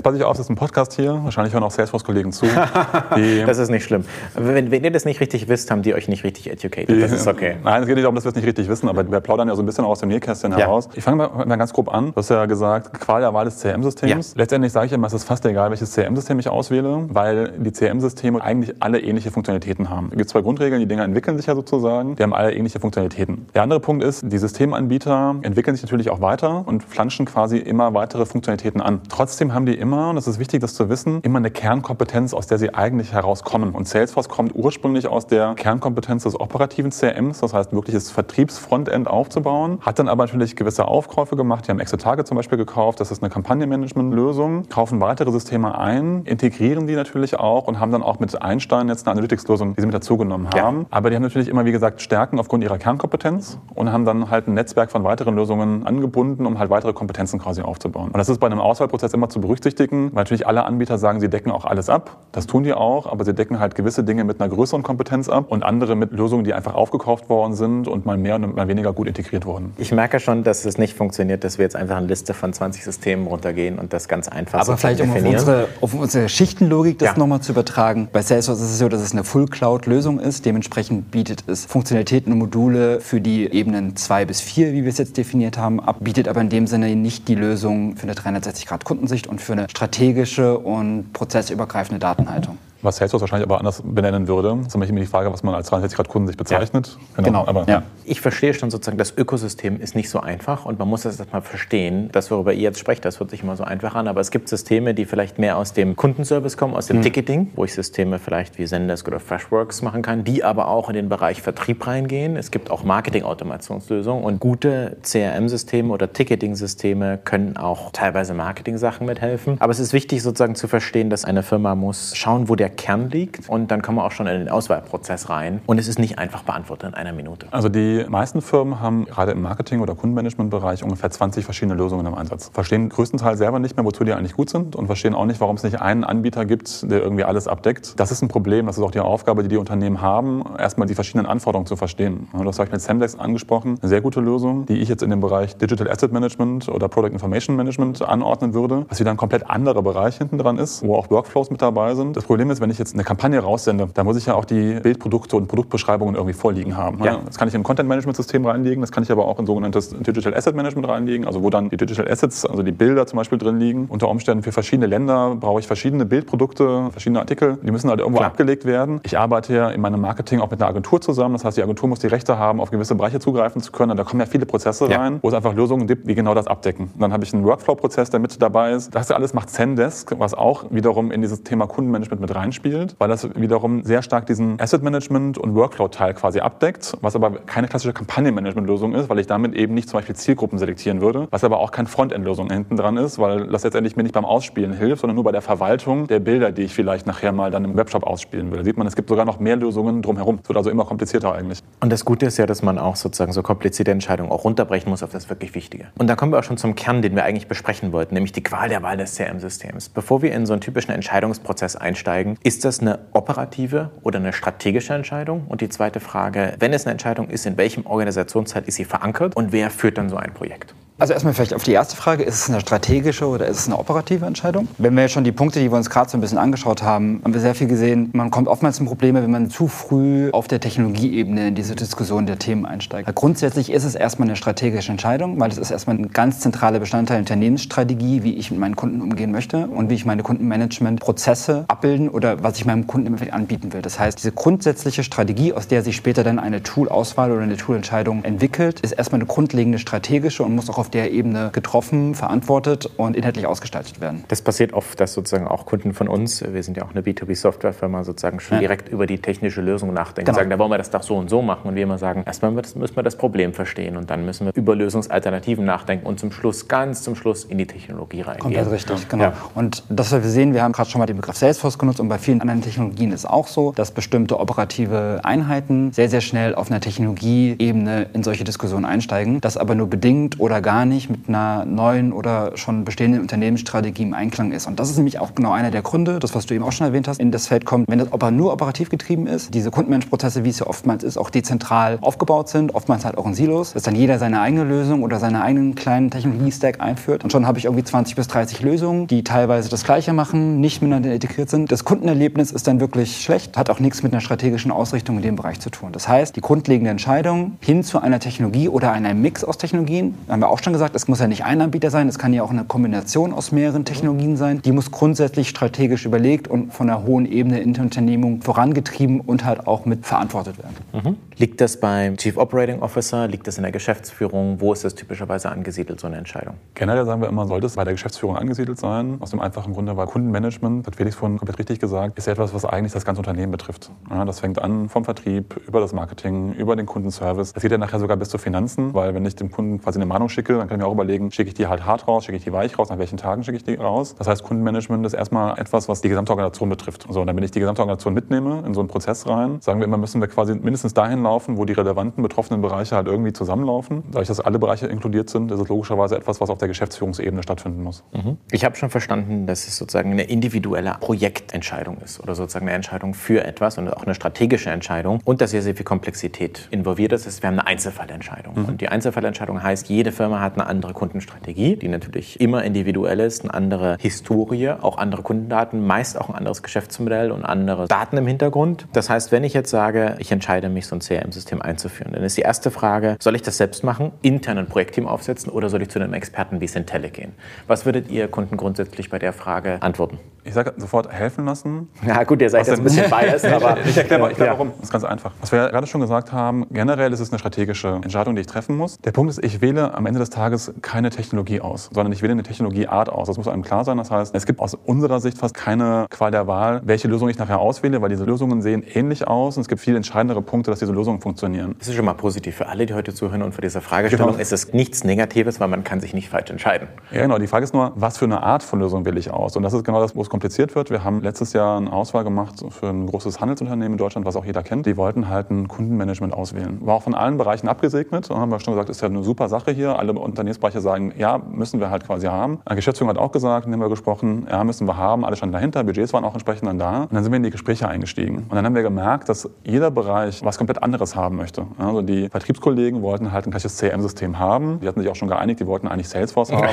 [0.09, 1.21] Passe ich auf, das ist ein Podcast hier.
[1.23, 2.47] Wahrscheinlich hören auch Salesforce-Kollegen zu.
[3.47, 4.07] das ist nicht schlimm.
[4.35, 7.03] Wenn, wenn, ihr das nicht richtig wisst, haben die euch nicht richtig educated.
[7.03, 7.57] Das ist okay.
[7.63, 9.55] Nein, es geht nicht darum, dass wir es nicht richtig wissen, aber wir plaudern ja
[9.55, 10.61] so ein bisschen aus dem Nähkästchen ja.
[10.61, 10.89] heraus.
[10.95, 12.07] Ich fange mal, mal, ganz grob an.
[12.07, 14.31] Du hast ja gesagt, Qual der Wahl des CRM-Systems.
[14.31, 14.39] Ja.
[14.39, 18.43] Letztendlich sage ich immer, es ist fast egal, welches CRM-System ich auswähle, weil die CRM-Systeme
[18.43, 20.09] eigentlich alle ähnliche Funktionalitäten haben.
[20.13, 22.17] Es gibt zwei Grundregeln, die Dinger entwickeln sich ja sozusagen.
[22.17, 23.47] Die haben alle ähnliche Funktionalitäten.
[23.55, 27.93] Der andere Punkt ist, die Systemanbieter entwickeln sich natürlich auch weiter und flanschen quasi immer
[27.93, 29.03] weitere Funktionalitäten an.
[29.11, 32.47] Trotzdem haben die immer, und das ist wichtig, das zu wissen, immer eine Kernkompetenz, aus
[32.47, 33.71] der sie eigentlich herauskommen.
[33.71, 39.79] Und Salesforce kommt ursprünglich aus der Kernkompetenz des operativen CRMs, das heißt wirkliches Vertriebsfrontend aufzubauen,
[39.81, 41.67] hat dann aber natürlich gewisse Aufkäufe gemacht.
[41.67, 46.87] Die haben Exotage zum Beispiel gekauft, das ist eine Kampagnenmanagement-Lösung, kaufen weitere Systeme ein, integrieren
[46.87, 49.95] die natürlich auch und haben dann auch mit Einstein jetzt eine Analytics-Lösung, die sie mit
[49.95, 50.81] dazugenommen haben.
[50.81, 50.87] Ja.
[50.91, 54.49] Aber die haben natürlich immer, wie gesagt, Stärken aufgrund ihrer Kernkompetenz und haben dann halt
[54.49, 58.07] ein Netzwerk von weiteren Lösungen angebunden, um halt weitere Kompetenzen quasi aufzubauen.
[58.07, 61.29] Und das ist bei einem Auswahlprozess immer zu berücksichtigen, weil natürlich alle Anbieter sagen, sie
[61.29, 62.17] decken auch alles ab.
[62.33, 65.47] Das tun die auch, aber sie decken halt gewisse Dinge mit einer größeren Kompetenz ab
[65.49, 68.93] und andere mit Lösungen, die einfach aufgekauft worden sind und mal mehr und mal weniger
[68.93, 69.73] gut integriert wurden.
[69.79, 72.85] Ich merke schon, dass es nicht funktioniert, dass wir jetzt einfach eine Liste von 20
[72.85, 77.11] Systemen runtergehen und das ganz einfach Aber vielleicht um auf unsere, auf unsere Schichtenlogik das
[77.11, 77.19] ja.
[77.19, 78.09] nochmal zu übertragen.
[78.13, 80.45] Bei Salesforce ist es so, dass es eine Full-Cloud-Lösung ist.
[80.45, 84.99] Dementsprechend bietet es Funktionalitäten und Module für die Ebenen 2 bis 4, wie wir es
[84.99, 89.27] jetzt definiert haben, ab, bietet aber in dem Sinne nicht die Lösung für eine 360-Grad-Kundensicht
[89.27, 92.59] und für eine strategische und prozessübergreifende Datenhaltung.
[92.83, 94.57] Was Salesforce wahrscheinlich aber anders benennen würde.
[94.57, 96.97] Das ist nämlich immer die Frage, was man als 360 Grad Kunden sich bezeichnet.
[97.17, 97.25] Ja.
[97.25, 97.45] Genau.
[97.45, 97.49] genau.
[97.49, 97.83] Aber, ja.
[98.05, 101.43] Ich verstehe schon sozusagen, das Ökosystem ist nicht so einfach und man muss das erstmal
[101.43, 102.09] verstehen.
[102.13, 104.49] Das, worüber ihr jetzt sprecht, das hört sich immer so einfach an, aber es gibt
[104.49, 107.03] Systeme, die vielleicht mehr aus dem Kundenservice kommen, aus dem mhm.
[107.03, 110.95] Ticketing, wo ich Systeme vielleicht wie Zendesk oder Freshworks machen kann, die aber auch in
[110.95, 112.37] den Bereich Vertrieb reingehen.
[112.37, 119.57] Es gibt auch Marketing-Automationslösungen und gute CRM-Systeme oder Ticketing-Systeme können auch teilweise Marketing-Sachen mithelfen.
[119.61, 122.77] Aber es ist wichtig sozusagen zu verstehen, dass eine Firma muss schauen, wo der der
[122.77, 125.61] Kern liegt und dann kommen wir auch schon in den Auswahlprozess rein.
[125.67, 127.47] Und es ist nicht einfach beantwortet in einer Minute.
[127.51, 132.15] Also die meisten Firmen haben gerade im Marketing- oder Kundenmanagementbereich ungefähr 20 verschiedene Lösungen im
[132.15, 132.51] Einsatz.
[132.53, 135.57] Verstehen größtenteils selber nicht mehr, wozu die eigentlich gut sind und verstehen auch nicht, warum
[135.57, 137.99] es nicht einen Anbieter gibt, der irgendwie alles abdeckt.
[137.99, 140.95] Das ist ein Problem, das ist auch die Aufgabe, die die Unternehmen haben, erstmal die
[140.95, 142.29] verschiedenen Anforderungen zu verstehen.
[142.45, 145.21] Das habe ich mit Semdex angesprochen, eine sehr gute Lösung, die ich jetzt in dem
[145.21, 149.83] Bereich Digital Asset Management oder Product Information Management anordnen würde, was wieder ein komplett anderer
[149.83, 152.17] Bereich hinten dran ist, wo auch Workflows mit dabei sind.
[152.17, 154.45] Das Problem ist, ist, wenn ich jetzt eine Kampagne raussende, da muss ich ja auch
[154.45, 157.03] die Bildprodukte und Produktbeschreibungen irgendwie vorliegen haben.
[157.03, 157.21] Ja.
[157.25, 160.35] Das kann ich in ein Content-Management-System reinlegen, das kann ich aber auch in sogenanntes Digital
[160.35, 163.59] Asset Management reinlegen, also wo dann die Digital Assets, also die Bilder zum Beispiel drin
[163.59, 163.87] liegen.
[163.89, 168.19] Unter Umständen für verschiedene Länder brauche ich verschiedene Bildprodukte, verschiedene Artikel, die müssen halt irgendwo
[168.19, 168.31] Klar.
[168.31, 169.01] abgelegt werden.
[169.05, 171.89] Ich arbeite ja in meinem Marketing auch mit einer Agentur zusammen, das heißt, die Agentur
[171.89, 173.93] muss die Rechte haben, auf gewisse Bereiche zugreifen zu können.
[173.93, 175.01] Und da kommen ja viele Prozesse ja.
[175.01, 176.91] rein, wo es einfach Lösungen gibt, die genau das abdecken.
[176.95, 178.95] Und dann habe ich einen Workflow-Prozess, der mit dabei ist.
[178.95, 183.29] Das alles macht Zendesk, was auch wiederum in dieses Thema Kundenmanagement mit reinspielt, weil das
[183.35, 188.95] wiederum sehr stark diesen Asset Management und Workflow-Teil quasi abdeckt, was aber keine klassische Kampagnenmanagement-Lösung
[188.95, 191.89] ist, weil ich damit eben nicht zum Beispiel Zielgruppen selektieren würde, was aber auch keine
[191.89, 195.33] Frontend-Lösung hinten dran ist, weil das letztendlich mir nicht beim Ausspielen hilft, sondern nur bei
[195.33, 198.59] der Verwaltung der Bilder, die ich vielleicht nachher mal dann im Webshop ausspielen will.
[198.59, 200.41] Da sieht man, es gibt sogar noch mehr Lösungen drumherum.
[200.43, 201.61] Es wird also immer komplizierter eigentlich.
[201.81, 205.03] Und das Gute ist ja, dass man auch sozusagen so komplizierte Entscheidungen auch runterbrechen muss
[205.03, 205.89] auf das wirklich Wichtige.
[205.99, 208.43] Und da kommen wir auch schon zum Kern, den wir eigentlich besprechen wollten, nämlich die
[208.43, 209.91] Qual der Wahl des CRM-Systems.
[209.91, 214.95] Bevor wir in so einen typischen Entscheidungsprozess einsteigen, ist das eine operative oder eine strategische
[214.95, 215.47] Entscheidung?
[215.49, 219.37] Und die zweite Frage, wenn es eine Entscheidung ist, in welchem Organisationszeit ist sie verankert
[219.37, 220.75] und wer führt dann so ein Projekt?
[221.01, 223.79] Also erstmal vielleicht auf die erste Frage, ist es eine strategische oder ist es eine
[223.79, 224.67] operative Entscheidung?
[224.79, 227.33] Wenn wir schon die Punkte, die wir uns gerade so ein bisschen angeschaut haben, haben
[227.33, 230.59] wir sehr viel gesehen, man kommt oftmals in Probleme, wenn man zu früh auf der
[230.59, 233.15] Technologieebene in diese Diskussion der Themen einsteigt.
[233.15, 237.19] Grundsätzlich ist es erstmal eine strategische Entscheidung, weil es ist erstmal ein ganz zentraler Bestandteil
[237.19, 242.09] der Unternehmensstrategie, wie ich mit meinen Kunden umgehen möchte und wie ich meine Kundenmanagement-Prozesse abbilden
[242.09, 243.83] oder was ich meinem Kunden im anbieten will.
[243.83, 248.25] Das heißt, diese grundsätzliche Strategie, aus der sich später dann eine Tool-Auswahl oder eine Tool-Entscheidung
[248.25, 252.89] entwickelt, ist erstmal eine grundlegende strategische und muss auch auf auf der Ebene getroffen, verantwortet
[252.97, 254.25] und inhaltlich ausgestaltet werden.
[254.29, 258.05] Das passiert oft, dass sozusagen auch Kunden von uns, wir sind ja auch eine B2B-Softwarefirma,
[258.05, 258.61] sozusagen schon ja.
[258.61, 260.25] direkt über die technische Lösung nachdenken.
[260.27, 260.39] Genau.
[260.39, 261.69] Sagen, da wollen wir das doch so und so machen.
[261.69, 264.75] Und wir immer sagen, erstmal müssen wir das Problem verstehen und dann müssen wir über
[264.75, 268.41] Lösungsalternativen nachdenken und zum Schluss, ganz zum Schluss in die Technologie reingehen.
[268.41, 269.09] Komplett richtig, ja.
[269.11, 269.25] genau.
[269.25, 269.35] Ja.
[269.55, 272.09] Und das, was wir sehen, wir haben gerade schon mal den Begriff Salesforce genutzt und
[272.09, 276.71] bei vielen anderen Technologien ist auch so, dass bestimmte operative Einheiten sehr, sehr schnell auf
[276.71, 281.29] einer Technologieebene in solche Diskussionen einsteigen, das aber nur bedingt oder gar gar nicht mit
[281.29, 284.69] einer neuen oder schon bestehenden Unternehmensstrategie im Einklang ist.
[284.69, 286.87] Und das ist nämlich auch genau einer der Gründe, das was du eben auch schon
[286.87, 290.51] erwähnt hast, in das Feld kommt, wenn das nur operativ getrieben ist, diese Kundenmenschprozesse, wie
[290.51, 293.97] es ja oftmals ist, auch dezentral aufgebaut sind, oftmals halt auch in Silos, dass dann
[293.97, 297.25] jeder seine eigene Lösung oder seinen eigenen kleinen Technologie-Stack einführt.
[297.25, 300.81] Und schon habe ich irgendwie 20 bis 30 Lösungen, die teilweise das Gleiche machen, nicht
[300.81, 301.73] miteinander integriert sind.
[301.73, 305.35] Das Kundenerlebnis ist dann wirklich schlecht, hat auch nichts mit einer strategischen Ausrichtung in dem
[305.35, 305.91] Bereich zu tun.
[305.91, 310.41] Das heißt, die grundlegende Entscheidung hin zu einer Technologie oder einem Mix aus Technologien, haben
[310.41, 312.43] wir auch schon schon gesagt, es muss ja nicht ein Anbieter sein, es kann ja
[312.43, 314.61] auch eine Kombination aus mehreren Technologien sein.
[314.61, 319.47] Die muss grundsätzlich strategisch überlegt und von einer hohen Ebene in der Unternehmung vorangetrieben und
[319.47, 320.77] halt auch mit verantwortet werden.
[320.93, 321.17] Mhm.
[321.39, 324.61] Liegt das beim Chief Operating Officer, liegt das in der Geschäftsführung?
[324.61, 326.55] Wo ist das typischerweise angesiedelt, so eine Entscheidung?
[326.75, 329.17] Generell sagen wir immer, sollte es bei der Geschäftsführung angesiedelt sein.
[329.21, 332.53] Aus dem einfachen Grunde, weil Kundenmanagement, hat Felix vorhin komplett richtig gesagt, ist ja etwas,
[332.53, 333.91] was eigentlich das ganze Unternehmen betrifft.
[334.11, 337.55] Ja, das fängt an vom Vertrieb, über das Marketing, über den Kundenservice.
[337.55, 340.07] Das geht ja nachher sogar bis zu Finanzen, weil wenn ich dem Kunden quasi eine
[340.07, 342.37] Mahnung schicke, dann kann ich mir auch überlegen, schicke ich die halt hart raus, schicke
[342.37, 344.15] ich die weich raus, nach welchen Tagen schicke ich die raus.
[344.17, 347.07] Das heißt, Kundenmanagement ist erstmal etwas, was die gesamte Organisation betrifft.
[347.09, 349.81] So, und dann, wenn ich die gesamte Organisation mitnehme in so einen Prozess rein, sagen
[349.81, 353.33] wir immer, müssen wir quasi mindestens dahin laufen, wo die relevanten betroffenen Bereiche halt irgendwie
[353.33, 354.05] zusammenlaufen.
[354.11, 357.83] Dadurch, dass alle Bereiche inkludiert sind, ist es logischerweise etwas, was auf der Geschäftsführungsebene stattfinden
[357.83, 358.05] muss.
[358.13, 358.39] Mhm.
[358.51, 363.15] Ich habe schon verstanden, dass es sozusagen eine individuelle Projektentscheidung ist oder sozusagen eine Entscheidung
[363.15, 367.43] für etwas und auch eine strategische Entscheidung und dass sehr, sehr viel Komplexität involviert ist.
[367.43, 368.55] Wir haben eine Einzelfallentscheidung.
[368.55, 368.65] Mhm.
[368.65, 373.21] Und die Einzelfallentscheidung heißt, jede Firma Firma hat eine andere Kundenstrategie, die natürlich immer individuell
[373.21, 378.17] ist, eine andere Historie, auch andere Kundendaten, meist auch ein anderes Geschäftsmodell und andere Daten
[378.17, 378.87] im Hintergrund.
[378.93, 382.37] Das heißt, wenn ich jetzt sage, ich entscheide mich, so ein CRM-System einzuführen, dann ist
[382.37, 385.89] die erste Frage, soll ich das selbst machen, intern ein Projektteam aufsetzen oder soll ich
[385.89, 387.33] zu einem Experten wie Centellic gehen?
[387.67, 390.19] Was würdet ihr Kunden grundsätzlich bei der Frage antworten?
[390.49, 391.91] Ich sage sofort helfen lassen.
[392.07, 393.77] Ja gut, ihr seid jetzt ein bisschen biased, aber...
[393.85, 394.73] ich erkläre mal, ich erklär, warum.
[394.77, 395.33] Das ist ganz einfach.
[395.43, 398.47] Was wir ja gerade schon gesagt haben, generell ist es eine strategische Entscheidung, die ich
[398.47, 398.97] treffen muss.
[399.01, 402.33] Der Punkt ist, ich wähle am Ende des Tages keine Technologie aus, sondern ich wähle
[402.33, 403.27] eine Technologieart aus.
[403.27, 403.99] Das muss einem klar sein.
[403.99, 407.37] Das heißt, es gibt aus unserer Sicht fast keine Qual der Wahl, welche Lösung ich
[407.37, 410.79] nachher auswähle, weil diese Lösungen sehen ähnlich aus und es gibt viel entscheidendere Punkte, dass
[410.79, 411.77] diese Lösungen funktionieren.
[411.79, 414.41] Das ist schon mal positiv für alle, die heute zuhören und für diese Fragestellung genau.
[414.41, 416.89] ist es nichts Negatives, weil man kann sich nicht falsch entscheiden.
[417.11, 419.55] Ja genau, die Frage ist nur, was für eine Art von Lösung wähle ich aus?
[419.55, 420.91] Und das ist genau das, wo es kompliziert wird.
[420.91, 424.45] Wir haben letztes Jahr eine Auswahl gemacht für ein großes Handelsunternehmen in Deutschland, was auch
[424.45, 424.87] jeder kennt.
[424.87, 426.79] Die wollten halt ein Kundenmanagement auswählen.
[426.81, 428.31] War auch von allen Bereichen abgesegnet.
[428.31, 429.99] Da haben wir schon gesagt, ist ja eine super Sache hier.
[429.99, 432.61] Alle Unternehmensbereiche sagen, ja, müssen wir halt quasi haben.
[432.67, 435.25] Ein Geschäftsführer hat auch gesagt, haben wir gesprochen, ja, müssen wir haben.
[435.25, 437.03] Alle standen dahinter, Budgets waren auch entsprechend dann da.
[437.03, 438.47] Und dann sind wir in die Gespräche eingestiegen.
[438.49, 441.67] Und dann haben wir gemerkt, dass jeder Bereich was komplett anderes haben möchte.
[441.79, 444.79] Also die Vertriebskollegen wollten halt ein klassisches CM-System haben.
[444.79, 446.69] Die hatten sich auch schon geeinigt, die wollten eigentlich Salesforce haben.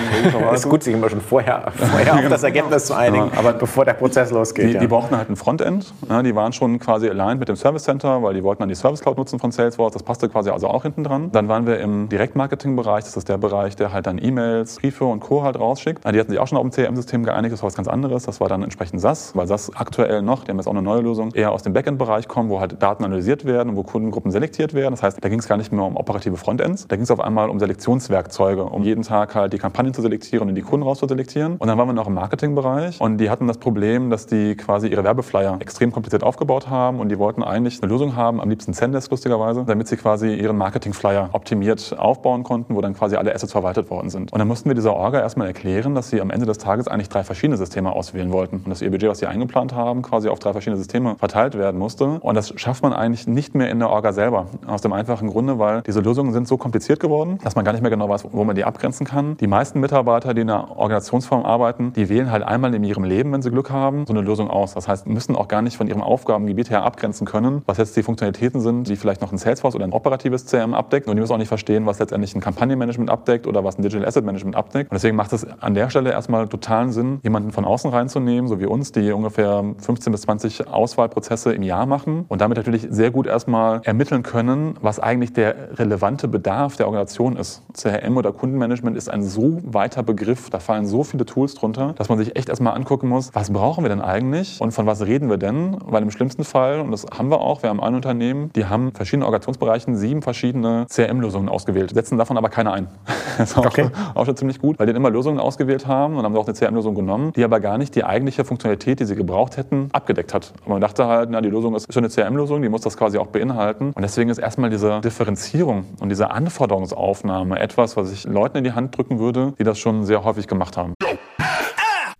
[0.53, 3.54] Es ist gut, sich immer schon vorher, vorher auf das Ergebnis zu einigen, ja, aber
[3.59, 4.69] bevor der Prozess losgeht.
[4.69, 4.79] Die, ja.
[4.79, 5.93] die brauchten halt ein Frontend.
[6.09, 8.75] Ja, die waren schon quasi aligned mit dem Service Center, weil die wollten dann die
[8.75, 9.93] Service Cloud nutzen von Salesforce.
[9.93, 11.31] Das passte quasi also auch hinten dran.
[11.31, 13.03] Dann waren wir im Direktmarketing-Bereich.
[13.03, 15.43] Das ist der Bereich, der halt dann E-Mails, Briefe und Co.
[15.43, 16.03] halt rausschickt.
[16.05, 17.53] Die hatten sich auch schon auf dem CRM-System geeinigt.
[17.53, 18.23] Das war was ganz anderes.
[18.23, 21.01] Das war dann entsprechend SAS, weil SAS aktuell noch, die haben jetzt auch eine neue
[21.01, 24.73] Lösung, eher aus dem Backend-Bereich kommen, wo halt Daten analysiert werden und wo Kundengruppen selektiert
[24.73, 24.91] werden.
[24.91, 26.87] Das heißt, da ging es gar nicht mehr um operative Frontends.
[26.87, 30.49] Da ging es auf einmal um Selektionswerkzeuge, um jeden Tag halt die Kampagnen zu selektieren
[30.49, 31.57] und die Kunden rauszuselektieren.
[31.57, 34.87] Und dann waren wir noch im Marketing-Bereich und die hatten das Problem, dass die quasi
[34.87, 38.73] ihre Werbeflyer extrem kompliziert aufgebaut haben und die wollten eigentlich eine Lösung haben, am liebsten
[38.73, 43.51] Zendesk lustigerweise, damit sie quasi ihren Marketing-Flyer optimiert aufbauen konnten, wo dann quasi alle Assets
[43.51, 44.31] verwaltet worden sind.
[44.31, 47.09] Und dann mussten wir dieser Orga erstmal erklären, dass sie am Ende des Tages eigentlich
[47.09, 50.39] drei verschiedene Systeme auswählen wollten und dass ihr Budget, was sie eingeplant haben, quasi auf
[50.39, 52.05] drei verschiedene Systeme verteilt werden musste.
[52.05, 54.47] Und das schafft man eigentlich nicht mehr in der Orga selber.
[54.65, 57.81] Aus dem einfachen Grunde, weil diese Lösungen sind so kompliziert geworden, dass man gar nicht
[57.81, 59.35] mehr genau weiß, wo man die abgrenzen kann.
[59.37, 63.24] Die meisten Mitarbeiter, die in einer Organisationsform arbeiten, die wählen halt einmal in ihrem Leben,
[63.31, 64.73] wenn sie Glück haben, so eine Lösung aus.
[64.73, 68.03] Das heißt, müssen auch gar nicht von ihrem Aufgabengebiet her abgrenzen können, was jetzt die
[68.03, 71.07] Funktionalitäten sind, die vielleicht noch ein Salesforce oder ein operatives CRM abdeckt.
[71.07, 74.07] Und die müssen auch nicht verstehen, was letztendlich ein Kampagnenmanagement abdeckt oder was ein Digital
[74.07, 74.91] Asset Management abdeckt.
[74.91, 78.59] Und deswegen macht es an der Stelle erstmal totalen Sinn, jemanden von außen reinzunehmen, so
[78.59, 83.11] wie uns, die ungefähr 15 bis 20 Auswahlprozesse im Jahr machen und damit natürlich sehr
[83.11, 87.63] gut erstmal ermitteln können, was eigentlich der relevante Bedarf der Organisation ist.
[87.73, 92.09] CRM oder Kundenmanagement ist ein so weiter Begriff, da fallen so viele Tools drunter, dass
[92.09, 95.29] man sich echt erstmal angucken muss, was brauchen wir denn eigentlich und von was reden
[95.29, 95.77] wir denn?
[95.85, 98.91] Weil im schlimmsten Fall, und das haben wir auch, wir haben ein Unternehmen, die haben
[98.93, 102.87] verschiedene Organisationsbereichen sieben verschiedene CRM-Lösungen ausgewählt, setzen davon aber keine ein.
[103.37, 103.89] Das ist auch, okay.
[104.15, 106.95] auch schon ziemlich gut, weil die immer Lösungen ausgewählt haben und haben auch eine CRM-Lösung
[106.95, 110.53] genommen, die aber gar nicht die eigentliche Funktionalität, die sie gebraucht hätten, abgedeckt hat.
[110.63, 113.17] Aber man dachte halt, na, die Lösung ist schon eine CRM-Lösung, die muss das quasi
[113.17, 113.91] auch beinhalten.
[113.93, 118.71] Und deswegen ist erstmal diese Differenzierung und diese Anforderungsaufnahme etwas, was ich Leuten in die
[118.71, 120.93] Hand drücken würde, die das schon sehr häufig gemacht haben.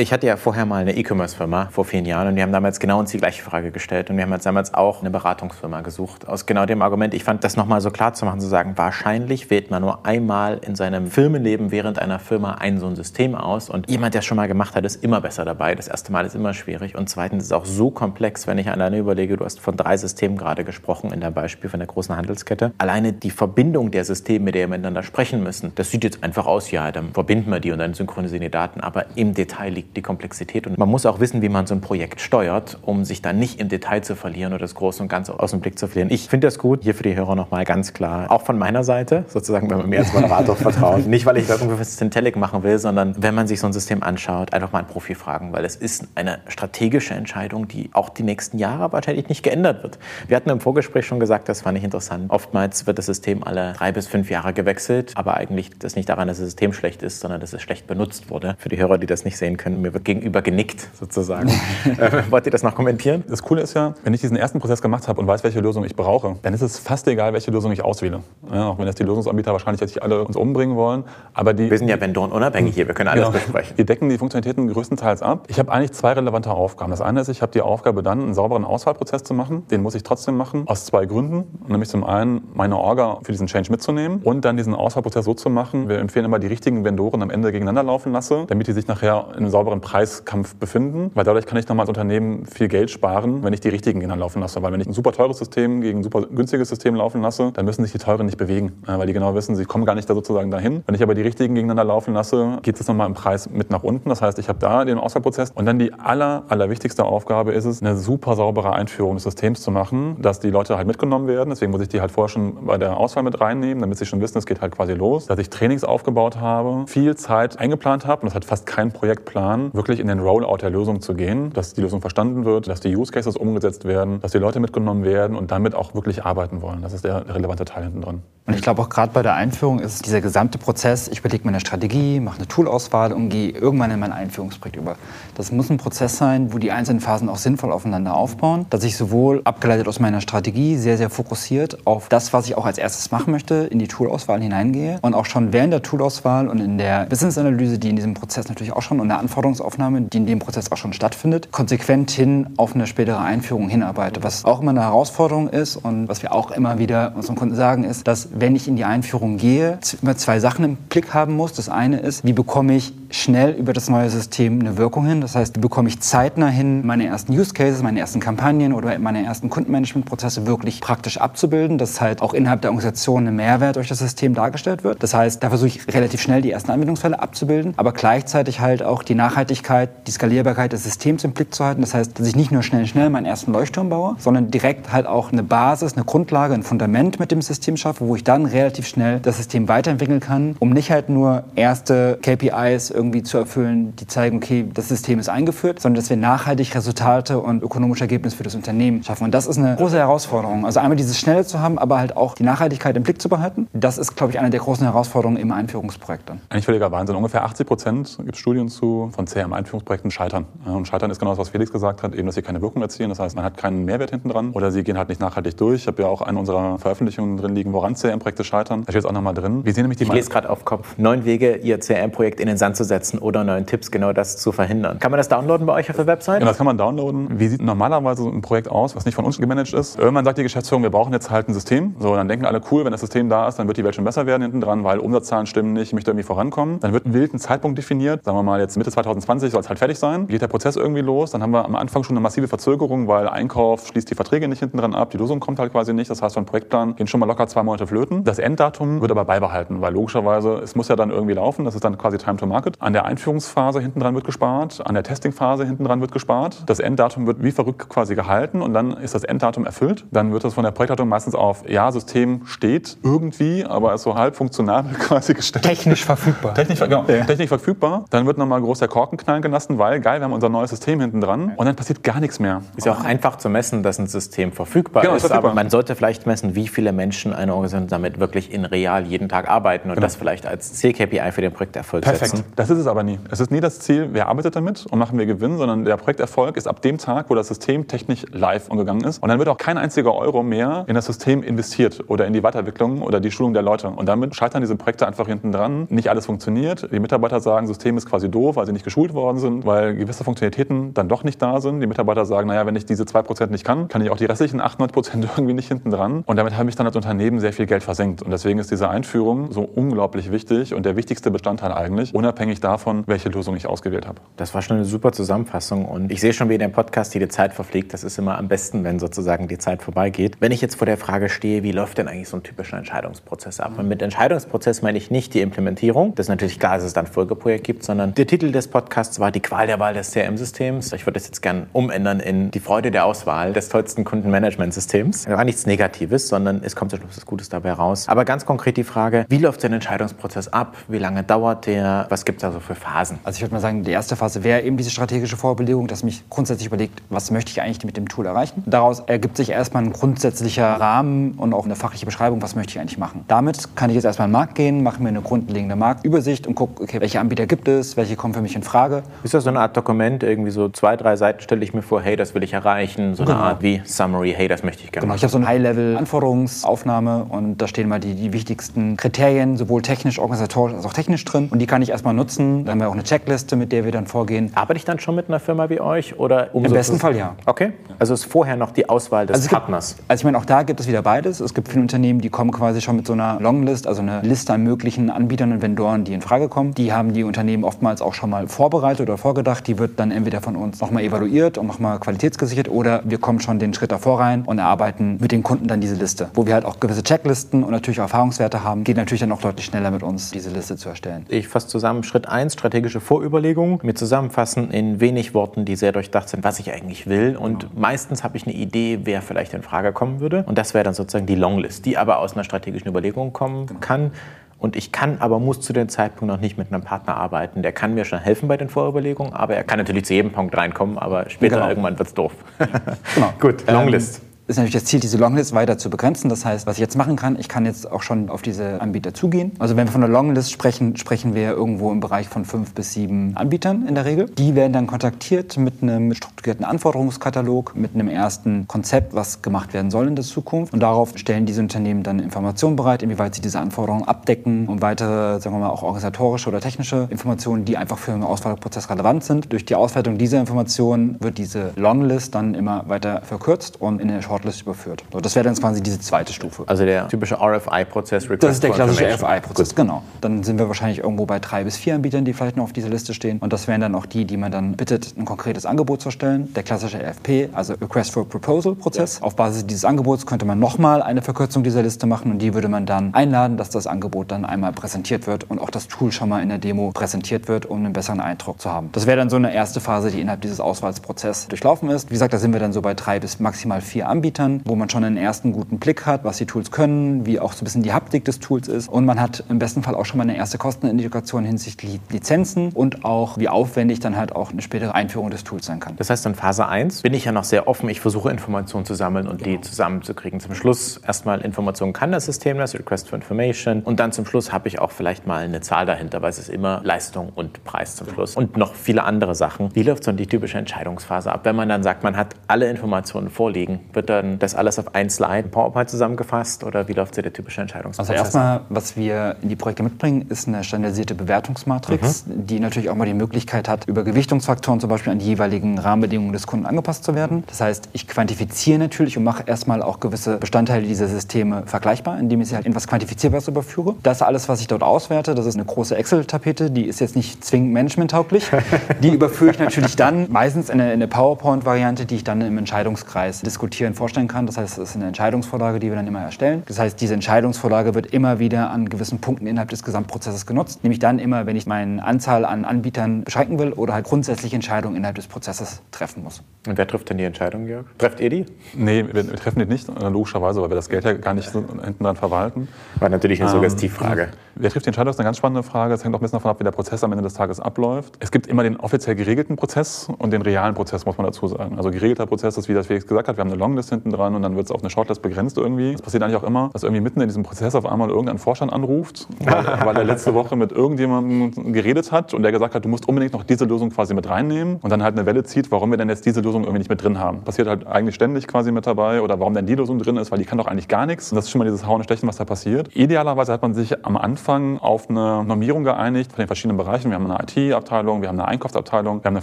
[0.00, 3.00] Ich hatte ja vorher mal eine E-Commerce-Firma vor vielen Jahren und wir haben damals genau
[3.00, 6.28] uns die gleiche Frage gestellt und wir haben jetzt damals auch eine Beratungsfirma gesucht.
[6.28, 9.50] Aus genau dem Argument, ich fand das nochmal so klar zu machen, zu sagen, wahrscheinlich
[9.50, 13.70] wählt man nur einmal in seinem Firmenleben während einer Firma ein so ein System aus
[13.70, 15.74] und jemand, der es schon mal gemacht hat, ist immer besser dabei.
[15.74, 18.70] Das erste Mal ist immer schwierig und zweitens ist es auch so komplex, wenn ich
[18.70, 22.16] alleine überlege, du hast von drei Systemen gerade gesprochen in dem Beispiel von der großen
[22.16, 22.70] Handelskette.
[22.78, 26.46] Alleine die Verbindung der Systeme, mit der wir miteinander sprechen müssen, das sieht jetzt einfach
[26.46, 29.87] aus, ja, dann verbinden wir die und dann synchronisieren die Daten, aber im Detail liegt
[29.96, 33.22] die Komplexität und man muss auch wissen, wie man so ein Projekt steuert, um sich
[33.22, 35.86] dann nicht im Detail zu verlieren oder das Große und Ganze aus dem Blick zu
[35.86, 36.12] verlieren.
[36.12, 39.24] Ich finde das gut, hier für die Hörer nochmal ganz klar, auch von meiner Seite,
[39.28, 41.06] sozusagen, wenn man mir als Moderator vertraut.
[41.06, 43.72] Nicht, weil ich da irgendwie was Centelic machen will, sondern wenn man sich so ein
[43.72, 48.08] System anschaut, einfach mal einen Profi fragen, weil es ist eine strategische Entscheidung, die auch
[48.08, 49.98] die nächsten Jahre wahrscheinlich nicht geändert wird.
[50.26, 52.30] Wir hatten im Vorgespräch schon gesagt, das fand ich interessant.
[52.30, 56.28] Oftmals wird das System alle drei bis fünf Jahre gewechselt, aber eigentlich das nicht daran,
[56.28, 58.56] dass das System schlecht ist, sondern dass es schlecht benutzt wurde.
[58.58, 61.48] Für die Hörer, die das nicht sehen können, mir wird gegenüber genickt sozusagen.
[61.98, 63.24] äh, wollt ihr das noch kommentieren?
[63.28, 65.84] Das Coole ist ja, wenn ich diesen ersten Prozess gemacht habe und weiß, welche Lösung
[65.84, 68.20] ich brauche, dann ist es fast egal, welche Lösung ich auswähle.
[68.52, 71.04] Ja, auch wenn jetzt die Lösungsanbieter wahrscheinlich jetzt nicht alle uns umbringen wollen.
[71.34, 73.76] Aber die, wir sind ja Vendoren unabhängig hier, wir können alles genau, besprechen.
[73.76, 75.46] Die decken die Funktionalitäten größtenteils ab.
[75.48, 76.90] Ich habe eigentlich zwei relevante Aufgaben.
[76.90, 79.66] Das eine ist, ich habe die Aufgabe dann, einen sauberen Auswahlprozess zu machen.
[79.68, 81.44] Den muss ich trotzdem machen, aus zwei Gründen.
[81.68, 85.50] Nämlich zum einen, meine Orga für diesen Change mitzunehmen und dann diesen Auswahlprozess so zu
[85.50, 85.88] machen.
[85.88, 89.26] Wir empfehlen immer, die richtigen Vendoren am Ende gegeneinander laufen lasse, damit die sich nachher
[89.32, 91.10] in einem sauberen Preiskampf befinden.
[91.14, 94.24] Weil dadurch kann ich nochmal als Unternehmen viel Geld sparen, wenn ich die richtigen gegeneinander
[94.24, 94.62] laufen lasse.
[94.62, 97.64] Weil wenn ich ein super teures System gegen ein super günstiges System laufen lasse, dann
[97.64, 98.72] müssen sich die teuren nicht bewegen.
[98.86, 100.82] Weil die genau wissen, sie kommen gar nicht da sozusagen dahin.
[100.86, 103.82] Wenn ich aber die richtigen gegeneinander laufen lasse, geht es nochmal im Preis mit nach
[103.82, 104.08] unten.
[104.08, 105.50] Das heißt, ich habe da den Auswahlprozess.
[105.54, 109.70] Und dann die aller, allerwichtigste Aufgabe ist es, eine super saubere Einführung des Systems zu
[109.70, 111.50] machen, dass die Leute halt mitgenommen werden.
[111.50, 114.20] Deswegen muss ich die halt vorher schon bei der Auswahl mit reinnehmen, damit sie schon
[114.20, 115.26] wissen, es geht halt quasi los.
[115.26, 119.47] Dass ich Trainings aufgebaut habe, viel Zeit eingeplant habe, und das hat fast kein Projektplan,
[119.72, 122.94] wirklich in den Rollout der Lösung zu gehen, dass die Lösung verstanden wird, dass die
[122.94, 126.82] Use Cases umgesetzt werden, dass die Leute mitgenommen werden und damit auch wirklich arbeiten wollen.
[126.82, 128.22] Das ist der relevante Teil hinten drin.
[128.48, 131.50] Und ich glaube auch gerade bei der Einführung ist dieser gesamte Prozess, ich überlege mir
[131.50, 134.96] eine Strategie, mache eine Toolauswahl und gehe irgendwann in mein Einführungsprojekt über.
[135.34, 138.96] Das muss ein Prozess sein, wo die einzelnen Phasen auch sinnvoll aufeinander aufbauen, dass ich
[138.96, 143.10] sowohl abgeleitet aus meiner Strategie sehr, sehr fokussiert auf das, was ich auch als erstes
[143.10, 147.04] machen möchte, in die Toolauswahl hineingehe und auch schon während der Toolauswahl und in der
[147.04, 150.72] Business-Analyse, die in diesem Prozess natürlich auch schon und der Anforderungsaufnahme, die in dem Prozess
[150.72, 154.22] auch schon stattfindet, konsequent hin auf eine spätere Einführung hinarbeite.
[154.24, 157.84] Was auch immer eine Herausforderung ist und was wir auch immer wieder unseren Kunden sagen,
[157.84, 161.52] ist, dass wenn ich in die Einführung gehe, immer zwei Sachen im Blick haben muss.
[161.52, 165.20] Das eine ist, wie bekomme ich schnell über das neue System eine Wirkung hin?
[165.20, 169.24] Das heißt, bekomme ich zeitnah hin, meine ersten Use Cases, meine ersten Kampagnen oder meine
[169.24, 173.98] ersten Kundenmanagement-Prozesse wirklich praktisch abzubilden, dass halt auch innerhalb der Organisation ein Mehrwert durch das
[173.98, 175.02] System dargestellt wird.
[175.02, 179.02] Das heißt, da versuche ich relativ schnell die ersten Anwendungsfälle abzubilden, aber gleichzeitig halt auch
[179.02, 181.80] die Nachhaltigkeit, die Skalierbarkeit des Systems im Blick zu halten.
[181.80, 185.06] Das heißt, dass ich nicht nur schnell, schnell meinen ersten Leuchtturm baue, sondern direkt halt
[185.06, 188.86] auch eine Basis, eine Grundlage, ein Fundament mit dem System schaffe, wo ich dann relativ
[188.86, 194.06] schnell das System weiterentwickeln kann, um nicht halt nur erste KPIs irgendwie zu erfüllen, die
[194.06, 198.42] zeigen, okay, das System ist eingeführt, sondern dass wir nachhaltig Resultate und ökonomische Ergebnisse für
[198.42, 199.24] das Unternehmen schaffen.
[199.24, 200.66] Und das ist eine große Herausforderung.
[200.66, 203.68] Also einmal dieses Schnelle zu haben, aber halt auch die Nachhaltigkeit im Blick zu behalten.
[203.72, 206.40] Das ist, glaube ich, eine der großen Herausforderungen im Einführungsprojekt dann.
[206.50, 207.14] Eigentlich völliger Wahnsinn.
[207.16, 210.46] Ungefähr 80 Prozent gibt es Studien zu von CRM-Einführungsprojekten scheitern.
[210.66, 213.10] Und scheitern ist genau das, was Felix gesagt hat, eben, dass sie keine Wirkung erzielen.
[213.10, 215.82] Das heißt, man hat keinen Mehrwert hinten dran oder sie gehen halt nicht nachhaltig durch.
[215.82, 218.82] Ich habe ja auch eine unserer Veröffentlichungen drin liegen, woran CRM-Projekte scheitern.
[218.84, 219.64] Da steht es auch nochmal drin.
[219.64, 220.96] Wir sehen nämlich die ich lese gerade auf Kopf.
[220.96, 224.52] Neun Wege, Ihr CRM-Projekt in den Sand zu setzen oder neun Tipps, genau das zu
[224.52, 224.98] verhindern.
[224.98, 226.40] Kann man das downloaden bei euch auf der Website?
[226.40, 227.38] Ja, das kann man downloaden.
[227.38, 229.98] Wie sieht normalerweise so ein Projekt aus, was nicht von uns gemanagt ist?
[229.98, 231.94] Irgendwann sagt die Geschäftsführung, wir brauchen jetzt halt ein System.
[231.98, 234.04] So, dann denken alle, cool, wenn das System da ist, dann wird die Welt schon
[234.04, 236.80] besser werden hinten dran, weil Umsatzzahlen stimmen nicht, ich möchte irgendwie vorankommen.
[236.80, 238.24] Dann wird ein wilden Zeitpunkt definiert.
[238.24, 240.26] Sagen wir mal, jetzt Mitte 2020 soll es halt fertig sein.
[240.26, 241.30] Geht der Prozess irgendwie los.
[241.30, 244.60] Dann haben wir am Anfang schon eine massive Verzögerung, weil Einkauf schließt die Verträge nicht
[244.60, 245.10] hinten dran ab.
[245.10, 246.10] Die Lösung kommt halt quasi nicht.
[246.10, 248.24] Das heißt, beim Projektplan gehen schon mal locker zwei Monate flöten.
[248.24, 251.64] Das Enddatum wird aber beibehalten, weil logischerweise, es muss ja dann irgendwie laufen.
[251.64, 252.77] Das ist dann quasi Time to Market.
[252.80, 254.86] An der Einführungsphase hinten dran wird gespart.
[254.86, 256.62] An der Testingphase hinten dran wird gespart.
[256.66, 260.04] Das Enddatum wird wie verrückt quasi gehalten und dann ist das Enddatum erfüllt.
[260.12, 264.14] Dann wird das von der Projektleitung meistens auf, ja, System steht irgendwie, aber ist so
[264.14, 265.64] halb funktionabel quasi gestellt.
[265.64, 266.54] Technisch verfügbar.
[266.54, 267.24] Technisch, genau, ja.
[267.24, 268.04] Technisch verfügbar.
[268.10, 271.00] Dann wird nochmal groß der Korken knallen gelassen, weil geil, wir haben unser neues System
[271.00, 272.62] hinten dran und dann passiert gar nichts mehr.
[272.76, 275.50] Ist ja auch einfach zu messen, dass ein System verfügbar genau, ist, verfügbar.
[275.50, 279.28] aber man sollte vielleicht messen, wie viele Menschen eine Organisation damit wirklich in real jeden
[279.28, 280.06] Tag arbeiten und genau.
[280.06, 282.30] das vielleicht als CKPI für den Projekterfolg Perfekt.
[282.30, 282.44] setzen.
[282.54, 283.18] Das Das ist es aber nie.
[283.30, 286.58] Es ist nie das Ziel, wer arbeitet damit und machen wir Gewinn, sondern der Projekterfolg
[286.58, 289.22] ist ab dem Tag, wo das System technisch live umgegangen ist.
[289.22, 292.42] Und dann wird auch kein einziger Euro mehr in das System investiert oder in die
[292.42, 293.88] Weiterentwicklung oder die Schulung der Leute.
[293.88, 295.86] Und damit scheitern diese Projekte einfach hinten dran.
[295.88, 296.92] Nicht alles funktioniert.
[296.92, 300.22] Die Mitarbeiter sagen, System ist quasi doof, weil sie nicht geschult worden sind, weil gewisse
[300.22, 301.80] Funktionalitäten dann doch nicht da sind.
[301.80, 304.60] Die Mitarbeiter sagen, naja, wenn ich diese 2% nicht kann, kann ich auch die restlichen
[304.60, 306.22] 98% irgendwie nicht hinten dran.
[306.26, 308.20] Und damit habe ich dann als Unternehmen sehr viel Geld versenkt.
[308.20, 313.04] Und deswegen ist diese Einführung so unglaublich wichtig und der wichtigste Bestandteil eigentlich, unabhängig davon,
[313.06, 314.20] welche Lösung ich ausgewählt habe.
[314.36, 317.28] Das war schon eine super Zusammenfassung und ich sehe schon, wie in dem Podcast die
[317.28, 317.92] Zeit verfliegt.
[317.92, 320.36] Das ist immer am besten, wenn sozusagen die Zeit vorbeigeht.
[320.40, 323.60] Wenn ich jetzt vor der Frage stehe, wie läuft denn eigentlich so ein typischer Entscheidungsprozess
[323.60, 323.78] ab?
[323.78, 326.14] Und mit Entscheidungsprozess meine ich nicht die Implementierung.
[326.14, 329.30] Das ist natürlich klar, dass es dann Folgeprojekt gibt, sondern der Titel des Podcasts war
[329.30, 330.92] die Qual der Wahl des CRM-Systems.
[330.92, 335.24] Ich würde das jetzt gern umändern in die Freude der Auswahl des tollsten Kundenmanagementsystems.
[335.24, 338.08] Das war nichts Negatives, sondern es kommt zum Schluss was Gutes dabei raus.
[338.08, 340.76] Aber ganz konkret die Frage, wie läuft so ein Entscheidungsprozess ab?
[340.88, 342.06] Wie lange dauert der?
[342.08, 343.18] Was gibt es da so für Phasen?
[343.24, 346.22] Also ich würde mal sagen, die erste Phase wäre eben diese strategische Vorbelegung, dass mich
[346.28, 348.62] grundsätzlich überlegt, was möchte ich eigentlich mit dem Tool erreichen.
[348.66, 352.80] Daraus ergibt sich erstmal ein grundsätzlicher Rahmen und auch eine fachliche Beschreibung, was möchte ich
[352.80, 353.24] eigentlich machen.
[353.28, 356.54] Damit kann ich jetzt erstmal in den Markt gehen, mache mir eine grundlegende Marktübersicht und
[356.54, 359.02] gucke, okay, welche Anbieter gibt es, welche kommen für mich in Frage.
[359.22, 362.00] Ist das so eine Art Dokument, irgendwie so zwei, drei Seiten stelle ich mir vor,
[362.00, 363.44] hey, das will ich erreichen, so eine Genau.
[363.44, 367.58] Art wie Summary, hey, das möchte ich gerne Genau, ich habe so eine High-Level-Anforderungsaufnahme und
[367.58, 371.48] da stehen mal die, die wichtigsten Kriterien, sowohl technisch, organisatorisch als auch technisch drin.
[371.50, 372.37] Und die kann ich erstmal nutzen.
[372.38, 374.50] Da haben wir auch eine Checkliste, mit der wir dann vorgehen.
[374.54, 376.18] Arbeite ich dann schon mit einer Firma wie euch?
[376.18, 377.34] Oder Im besten Fall ja.
[377.46, 377.72] Okay.
[377.98, 379.96] Also ist vorher noch die Auswahl des Also es gibt, Partners.
[380.06, 381.40] also ich meine, auch da gibt es wieder beides.
[381.40, 384.52] Es gibt viele Unternehmen, die kommen quasi schon mit so einer Longlist, also eine Liste
[384.52, 386.74] an möglichen Anbietern und Vendoren, die in Frage kommen.
[386.74, 389.66] Die haben die Unternehmen oftmals auch schon mal vorbereitet oder vorgedacht.
[389.66, 393.58] Die wird dann entweder von uns nochmal evaluiert und nochmal qualitätsgesichert oder wir kommen schon
[393.58, 396.30] den Schritt davor rein und erarbeiten mit den Kunden dann diese Liste.
[396.34, 399.40] Wo wir halt auch gewisse Checklisten und natürlich auch Erfahrungswerte haben, geht natürlich dann auch
[399.40, 401.26] deutlich schneller mit uns, diese Liste zu erstellen.
[401.28, 403.78] Ich fasse zusammen Schritt 1, strategische Vorüberlegungen.
[403.82, 407.36] Mir zusammenfassen in wenig Worten, die sehr durchdacht sind, was ich eigentlich will.
[407.36, 410.44] Und meistens habe ich eine Idee, wer vielleicht in Frage kommen würde.
[410.46, 414.12] Und das wäre dann sozusagen die Longlist, die aber aus einer strategischen Überlegung kommen kann.
[414.58, 417.62] Und ich kann, aber muss zu dem Zeitpunkt noch nicht mit einem Partner arbeiten.
[417.62, 420.56] Der kann mir schon helfen bei den Vorüberlegungen, aber er kann natürlich zu jedem Punkt
[420.56, 421.68] reinkommen, aber später Genau.
[421.68, 422.32] irgendwann wird es doof.
[423.14, 423.32] Genau.
[423.38, 424.18] Gut, Longlist.
[424.18, 426.30] Ähm, ist natürlich das Ziel, diese Longlist weiter zu begrenzen.
[426.30, 429.12] Das heißt, was ich jetzt machen kann, ich kann jetzt auch schon auf diese Anbieter
[429.12, 429.52] zugehen.
[429.58, 432.94] Also wenn wir von der Longlist sprechen, sprechen wir irgendwo im Bereich von fünf bis
[432.94, 434.26] sieben Anbietern in der Regel.
[434.38, 439.90] Die werden dann kontaktiert mit einem strukturierten Anforderungskatalog, mit einem ersten Konzept, was gemacht werden
[439.90, 440.72] soll in der Zukunft.
[440.72, 445.40] Und darauf stellen diese Unternehmen dann Informationen bereit, inwieweit sie diese Anforderungen abdecken und weitere,
[445.40, 449.52] sagen wir mal, auch organisatorische oder technische Informationen, die einfach für den Auswahlprozess relevant sind.
[449.52, 454.22] Durch die Auswertung dieser Informationen wird diese Longlist dann immer weiter verkürzt und in eine
[454.38, 455.04] Shortlist überführt.
[455.10, 456.64] Das wäre dann quasi diese zweite Stufe.
[456.66, 458.28] Also der typische RFI-Prozess.
[458.38, 459.42] Das ist der klassische Information.
[459.42, 460.02] FI-Prozess, genau.
[460.20, 462.88] Dann sind wir wahrscheinlich irgendwo bei drei bis vier Anbietern, die vielleicht noch auf dieser
[462.88, 463.38] Liste stehen.
[463.38, 466.52] Und das wären dann auch die, die man dann bittet, ein konkretes Angebot zu erstellen.
[466.54, 469.22] Der klassische RFP, also Request for Proposal-Prozess.
[469.22, 472.68] Auf Basis dieses Angebots könnte man nochmal eine Verkürzung dieser Liste machen und die würde
[472.68, 476.28] man dann einladen, dass das Angebot dann einmal präsentiert wird und auch das Tool schon
[476.28, 478.90] mal in der Demo präsentiert wird, um einen besseren Eindruck zu haben.
[478.92, 482.08] Das wäre dann so eine erste Phase, die innerhalb dieses Auswahlprozesses durchlaufen ist.
[482.08, 484.27] Wie gesagt, da sind wir dann so bei drei bis maximal vier Anbietern,
[484.64, 487.62] wo man schon einen ersten guten Blick hat, was die Tools können, wie auch so
[487.62, 488.88] ein bisschen die Haptik des Tools ist.
[488.88, 493.04] Und man hat im besten Fall auch schon mal eine erste Kostenindikation hinsichtlich Lizenzen und
[493.04, 495.96] auch wie aufwendig dann halt auch eine spätere Einführung des Tools sein kann.
[495.96, 497.88] Das heißt, in Phase 1 bin ich ja noch sehr offen.
[497.88, 500.40] Ich versuche Informationen zu sammeln und die zusammenzukriegen.
[500.40, 503.82] Zum Schluss erstmal Informationen kann das System, das Request for Information.
[503.82, 506.50] Und dann zum Schluss habe ich auch vielleicht mal eine Zahl dahinter, weil es ist
[506.50, 508.36] immer Leistung und Preis zum Schluss.
[508.36, 509.74] Und noch viele andere Sachen.
[509.74, 511.40] Wie läuft so die typische Entscheidungsphase ab?
[511.44, 515.10] Wenn man dann sagt, man hat alle Informationen vorliegen, wird dann das alles auf ein
[515.10, 518.16] Slide in PowerPoint zusammengefasst oder wie läuft so der typische Also Entscheidungsprozess?
[518.16, 523.06] erstmal, was wir in die Projekte mitbringen, ist eine standardisierte Bewertungsmatrix, die natürlich auch mal
[523.06, 527.14] die Möglichkeit hat, über Gewichtungsfaktoren zum Beispiel an die jeweiligen Rahmenbedingungen des Kunden angepasst zu
[527.14, 527.44] werden.
[527.46, 532.40] Das heißt, ich quantifiziere natürlich und mache erstmal auch gewisse Bestandteile dieser Systeme vergleichbar, indem
[532.40, 533.94] ich sie halt in etwas Quantifizierbares überführe.
[534.02, 537.44] Das alles, was ich dort auswerte, das ist eine große Excel-Tapete, die ist jetzt nicht
[537.44, 538.50] zwingend managementtauglich.
[539.02, 542.58] Die überführe ich natürlich dann meistens in eine, in eine PowerPoint-Variante, die ich dann im
[542.58, 544.46] Entscheidungskreis diskutieren vorstellen kann.
[544.46, 546.62] Das heißt, es ist eine Entscheidungsvorlage, die wir dann immer erstellen.
[546.66, 550.82] Das heißt, diese Entscheidungsvorlage wird immer wieder an gewissen Punkten innerhalb des Gesamtprozesses genutzt.
[550.84, 554.96] Nämlich dann immer, wenn ich meine Anzahl an Anbietern beschränken will oder halt grundsätzliche Entscheidungen
[554.96, 556.42] innerhalb des Prozesses treffen muss.
[556.66, 557.86] und wer trifft denn die Entscheidung, Georg?
[557.98, 558.46] Trefft ihr die?
[558.74, 561.64] Nee, wir, wir treffen die nicht, logischerweise, weil wir das Geld ja gar nicht so
[561.84, 562.68] hinten dran verwalten.
[563.00, 564.28] War natürlich eine Ähm, Suggestivfrage.
[564.54, 565.94] Wer trifft die Entscheidung, ist eine ganz spannende Frage.
[565.94, 568.16] Es hängt auch ein bisschen davon ab, wie der Prozess am Ende des Tages abläuft.
[568.20, 571.76] Es gibt immer den offiziell geregelten Prozess und den realen Prozess, muss man dazu sagen.
[571.76, 574.10] Also geregelter Prozess ist, wie das Felix gesagt hat, wir haben eine Longlist Shortlist hinten
[574.10, 575.92] dran und dann wird es auf eine Shortlist begrenzt irgendwie.
[575.92, 578.72] Das passiert eigentlich auch immer, dass irgendwie mitten in diesem Prozess auf einmal irgendein Vorstand
[578.72, 582.88] anruft, weil, weil er letzte Woche mit irgendjemandem geredet hat und der gesagt hat, du
[582.88, 585.90] musst unbedingt noch diese Lösung quasi mit reinnehmen und dann halt eine Welle zieht, warum
[585.90, 587.40] wir denn jetzt diese Lösung irgendwie nicht mit drin haben.
[587.40, 590.38] Passiert halt eigentlich ständig quasi mit dabei oder warum denn die Lösung drin ist, weil
[590.38, 591.32] die kann doch eigentlich gar nichts.
[591.32, 592.94] Und das ist schon mal dieses Hauen und Stechen, was da passiert.
[592.94, 597.10] Idealerweise hat man sich am Anfang auf eine Normierung geeinigt von den verschiedenen Bereichen.
[597.10, 599.42] Wir haben eine IT-Abteilung, wir haben eine Einkaufsabteilung, wir haben eine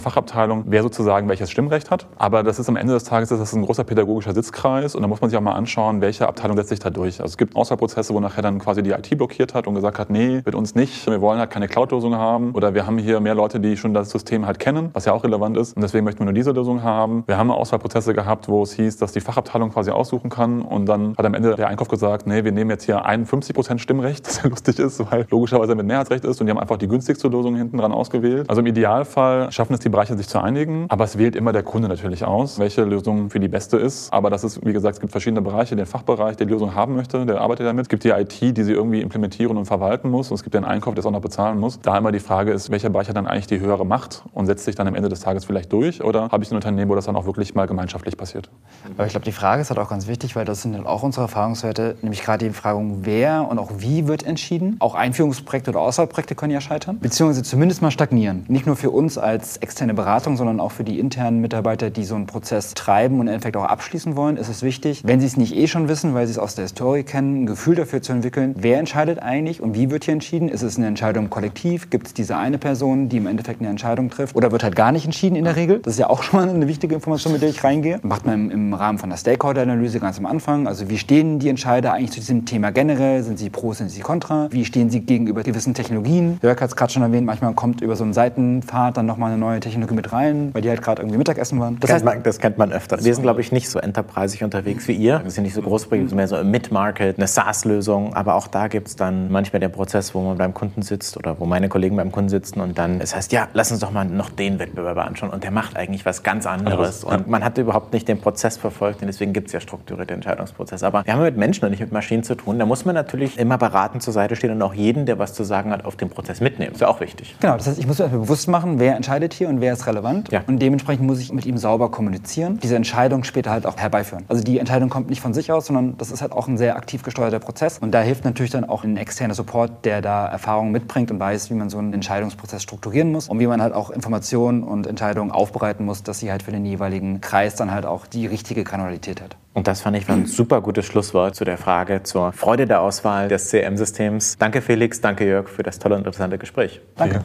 [0.00, 2.06] Fachabteilung, wer sozusagen welches Stimmrecht hat.
[2.16, 5.08] Aber das ist am Ende des Tages ist das ein großer pädagogischer Sitzkreis und da
[5.08, 7.20] muss man sich auch mal anschauen, welche Abteilung setzt sich da durch.
[7.20, 10.10] Also es gibt Auswahlprozesse, wo nachher dann quasi die IT blockiert hat und gesagt hat,
[10.10, 13.34] nee, mit uns nicht, wir wollen halt keine Cloud-Lösung haben oder wir haben hier mehr
[13.34, 16.20] Leute, die schon das System halt kennen, was ja auch relevant ist und deswegen möchten
[16.20, 17.24] wir nur diese Lösung haben.
[17.26, 21.16] Wir haben Auswahlprozesse gehabt, wo es hieß, dass die Fachabteilung quasi aussuchen kann und dann
[21.16, 24.42] hat am Ende der Einkauf gesagt, nee, wir nehmen jetzt hier 51 Prozent Stimmrecht, was
[24.42, 27.56] ja lustig ist, weil logischerweise mit Mehrheitsrecht ist und die haben einfach die günstigste Lösung
[27.56, 28.48] hinten dran ausgewählt.
[28.48, 31.62] Also im Idealfall schaffen es die Bereiche, sich zu einigen, aber es wählt immer der
[31.62, 34.12] Kunde natürlich aus, welche Lösung für die beste ist.
[34.12, 36.94] Aber das ist, wie gesagt, es gibt verschiedene Bereiche, den Fachbereich, der die Lösung haben
[36.94, 37.82] möchte, der arbeitet damit.
[37.82, 40.64] Es gibt die IT, die sie irgendwie implementieren und verwalten muss und es gibt den
[40.64, 41.80] Einkauf, der es auch noch bezahlen muss.
[41.80, 44.64] Da immer die Frage ist, welcher Bereich hat dann eigentlich die höhere Macht und setzt
[44.64, 47.06] sich dann am Ende des Tages vielleicht durch oder habe ich ein Unternehmen, wo das
[47.06, 48.50] dann auch wirklich mal gemeinschaftlich passiert?
[48.96, 51.02] Aber ich glaube, die Frage ist halt auch ganz wichtig, weil das sind halt auch
[51.02, 54.76] unsere Erfahrungswerte, nämlich gerade die Frage, wer und auch wie wird entschieden.
[54.80, 58.44] Auch Einführungsprojekte oder Auswahlprojekte können ja scheitern, beziehungsweise zumindest mal stagnieren.
[58.48, 62.14] Nicht nur für uns als externe Beratung, sondern auch für die internen Mitarbeiter, die so
[62.14, 65.36] einen Prozess treiben und im Endeffekt auch abschließen wollen, ist es wichtig, wenn sie es
[65.36, 68.12] nicht eh schon wissen, weil sie es aus der Historie kennen, ein Gefühl dafür zu
[68.12, 70.48] entwickeln, wer entscheidet eigentlich und wie wird hier entschieden?
[70.48, 71.90] Ist es eine Entscheidung kollektiv?
[71.90, 74.36] Gibt es diese eine Person, die im Endeffekt eine Entscheidung trifft?
[74.36, 75.80] Oder wird halt gar nicht entschieden in der Regel?
[75.80, 78.00] Das ist ja auch schon mal eine wichtige Information, mit der ich reingehe.
[78.02, 80.66] Macht man im, Rahmen von der Stakeholder-Analyse ganz am Anfang.
[80.66, 83.22] Also wie stehen die Entscheider eigentlich zu diesem Thema generell?
[83.22, 84.48] Sind sie pro, sind sie kontra?
[84.50, 86.38] Wie stehen sie gegenüber gewissen Technologien?
[86.42, 89.40] Jörg hat es gerade schon erwähnt, manchmal kommt über so einen Seitenpfad dann nochmal eine
[89.40, 91.78] neue Technologie mit rein, weil die halt gerade irgendwie Mittagessen waren.
[91.80, 93.02] Das, heißt, man, das kennt man öfter.
[93.02, 95.20] Wir sind, glaube ich, nicht so enterprisig unterwegs wie ihr.
[95.22, 98.14] Wir sind nicht so groß, wir sind mehr so im Mid-Market, eine SaaS-Lösung.
[98.14, 101.38] Aber auch da gibt es dann manchmal den Prozess, wo man beim Kunden sitzt oder
[101.38, 104.04] wo meine Kollegen beim Kunden sitzen und dann, es heißt, ja, lass uns doch mal
[104.04, 105.30] noch den Wettbewerber anschauen.
[105.30, 107.04] Und der macht eigentlich was ganz anderes.
[107.04, 110.86] Und man hat überhaupt nicht den Prozess verfolgt und deswegen gibt es ja strukturierte Entscheidungsprozesse.
[110.86, 112.58] Aber wir haben mit Menschen und nicht mit Maschinen zu tun.
[112.58, 115.44] Da muss man natürlich immer beratend zur Seite stehen und auch jeden, der was zu
[115.44, 116.72] sagen hat, auf den Prozess mitnehmen.
[116.72, 117.36] Ist ja auch wichtig.
[117.40, 120.30] Genau, das heißt, ich muss mir bewusst machen, wer entscheidet hier und wer ist relevant.
[120.30, 120.42] Ja.
[120.46, 124.24] Und dementsprechend muss ich mit ihm sauber kommunizieren, diese Entscheidung später halt auch herbeiführen.
[124.28, 126.76] Also die Entscheidung kommt nicht von sich aus, sondern das ist halt auch ein sehr
[126.76, 127.78] aktiv gesteuerter Prozess.
[127.78, 131.50] Und da hilft natürlich dann auch ein externer Support, der da Erfahrung mitbringt und weiß,
[131.50, 135.30] wie man so einen Entscheidungsprozess strukturieren muss und wie man halt auch Informationen und Entscheidungen
[135.30, 139.20] aufbereiten muss, dass sie halt für den jeweiligen Kreis dann halt auch die richtige Granularität
[139.20, 139.36] hat.
[139.54, 142.82] Und das fand ich war ein super gutes Schlusswort zu der Frage zur Freude der
[142.82, 144.36] Auswahl des CM-Systems.
[144.38, 146.82] Danke Felix, danke Jörg für das tolle und interessante Gespräch.
[146.96, 147.24] Danke.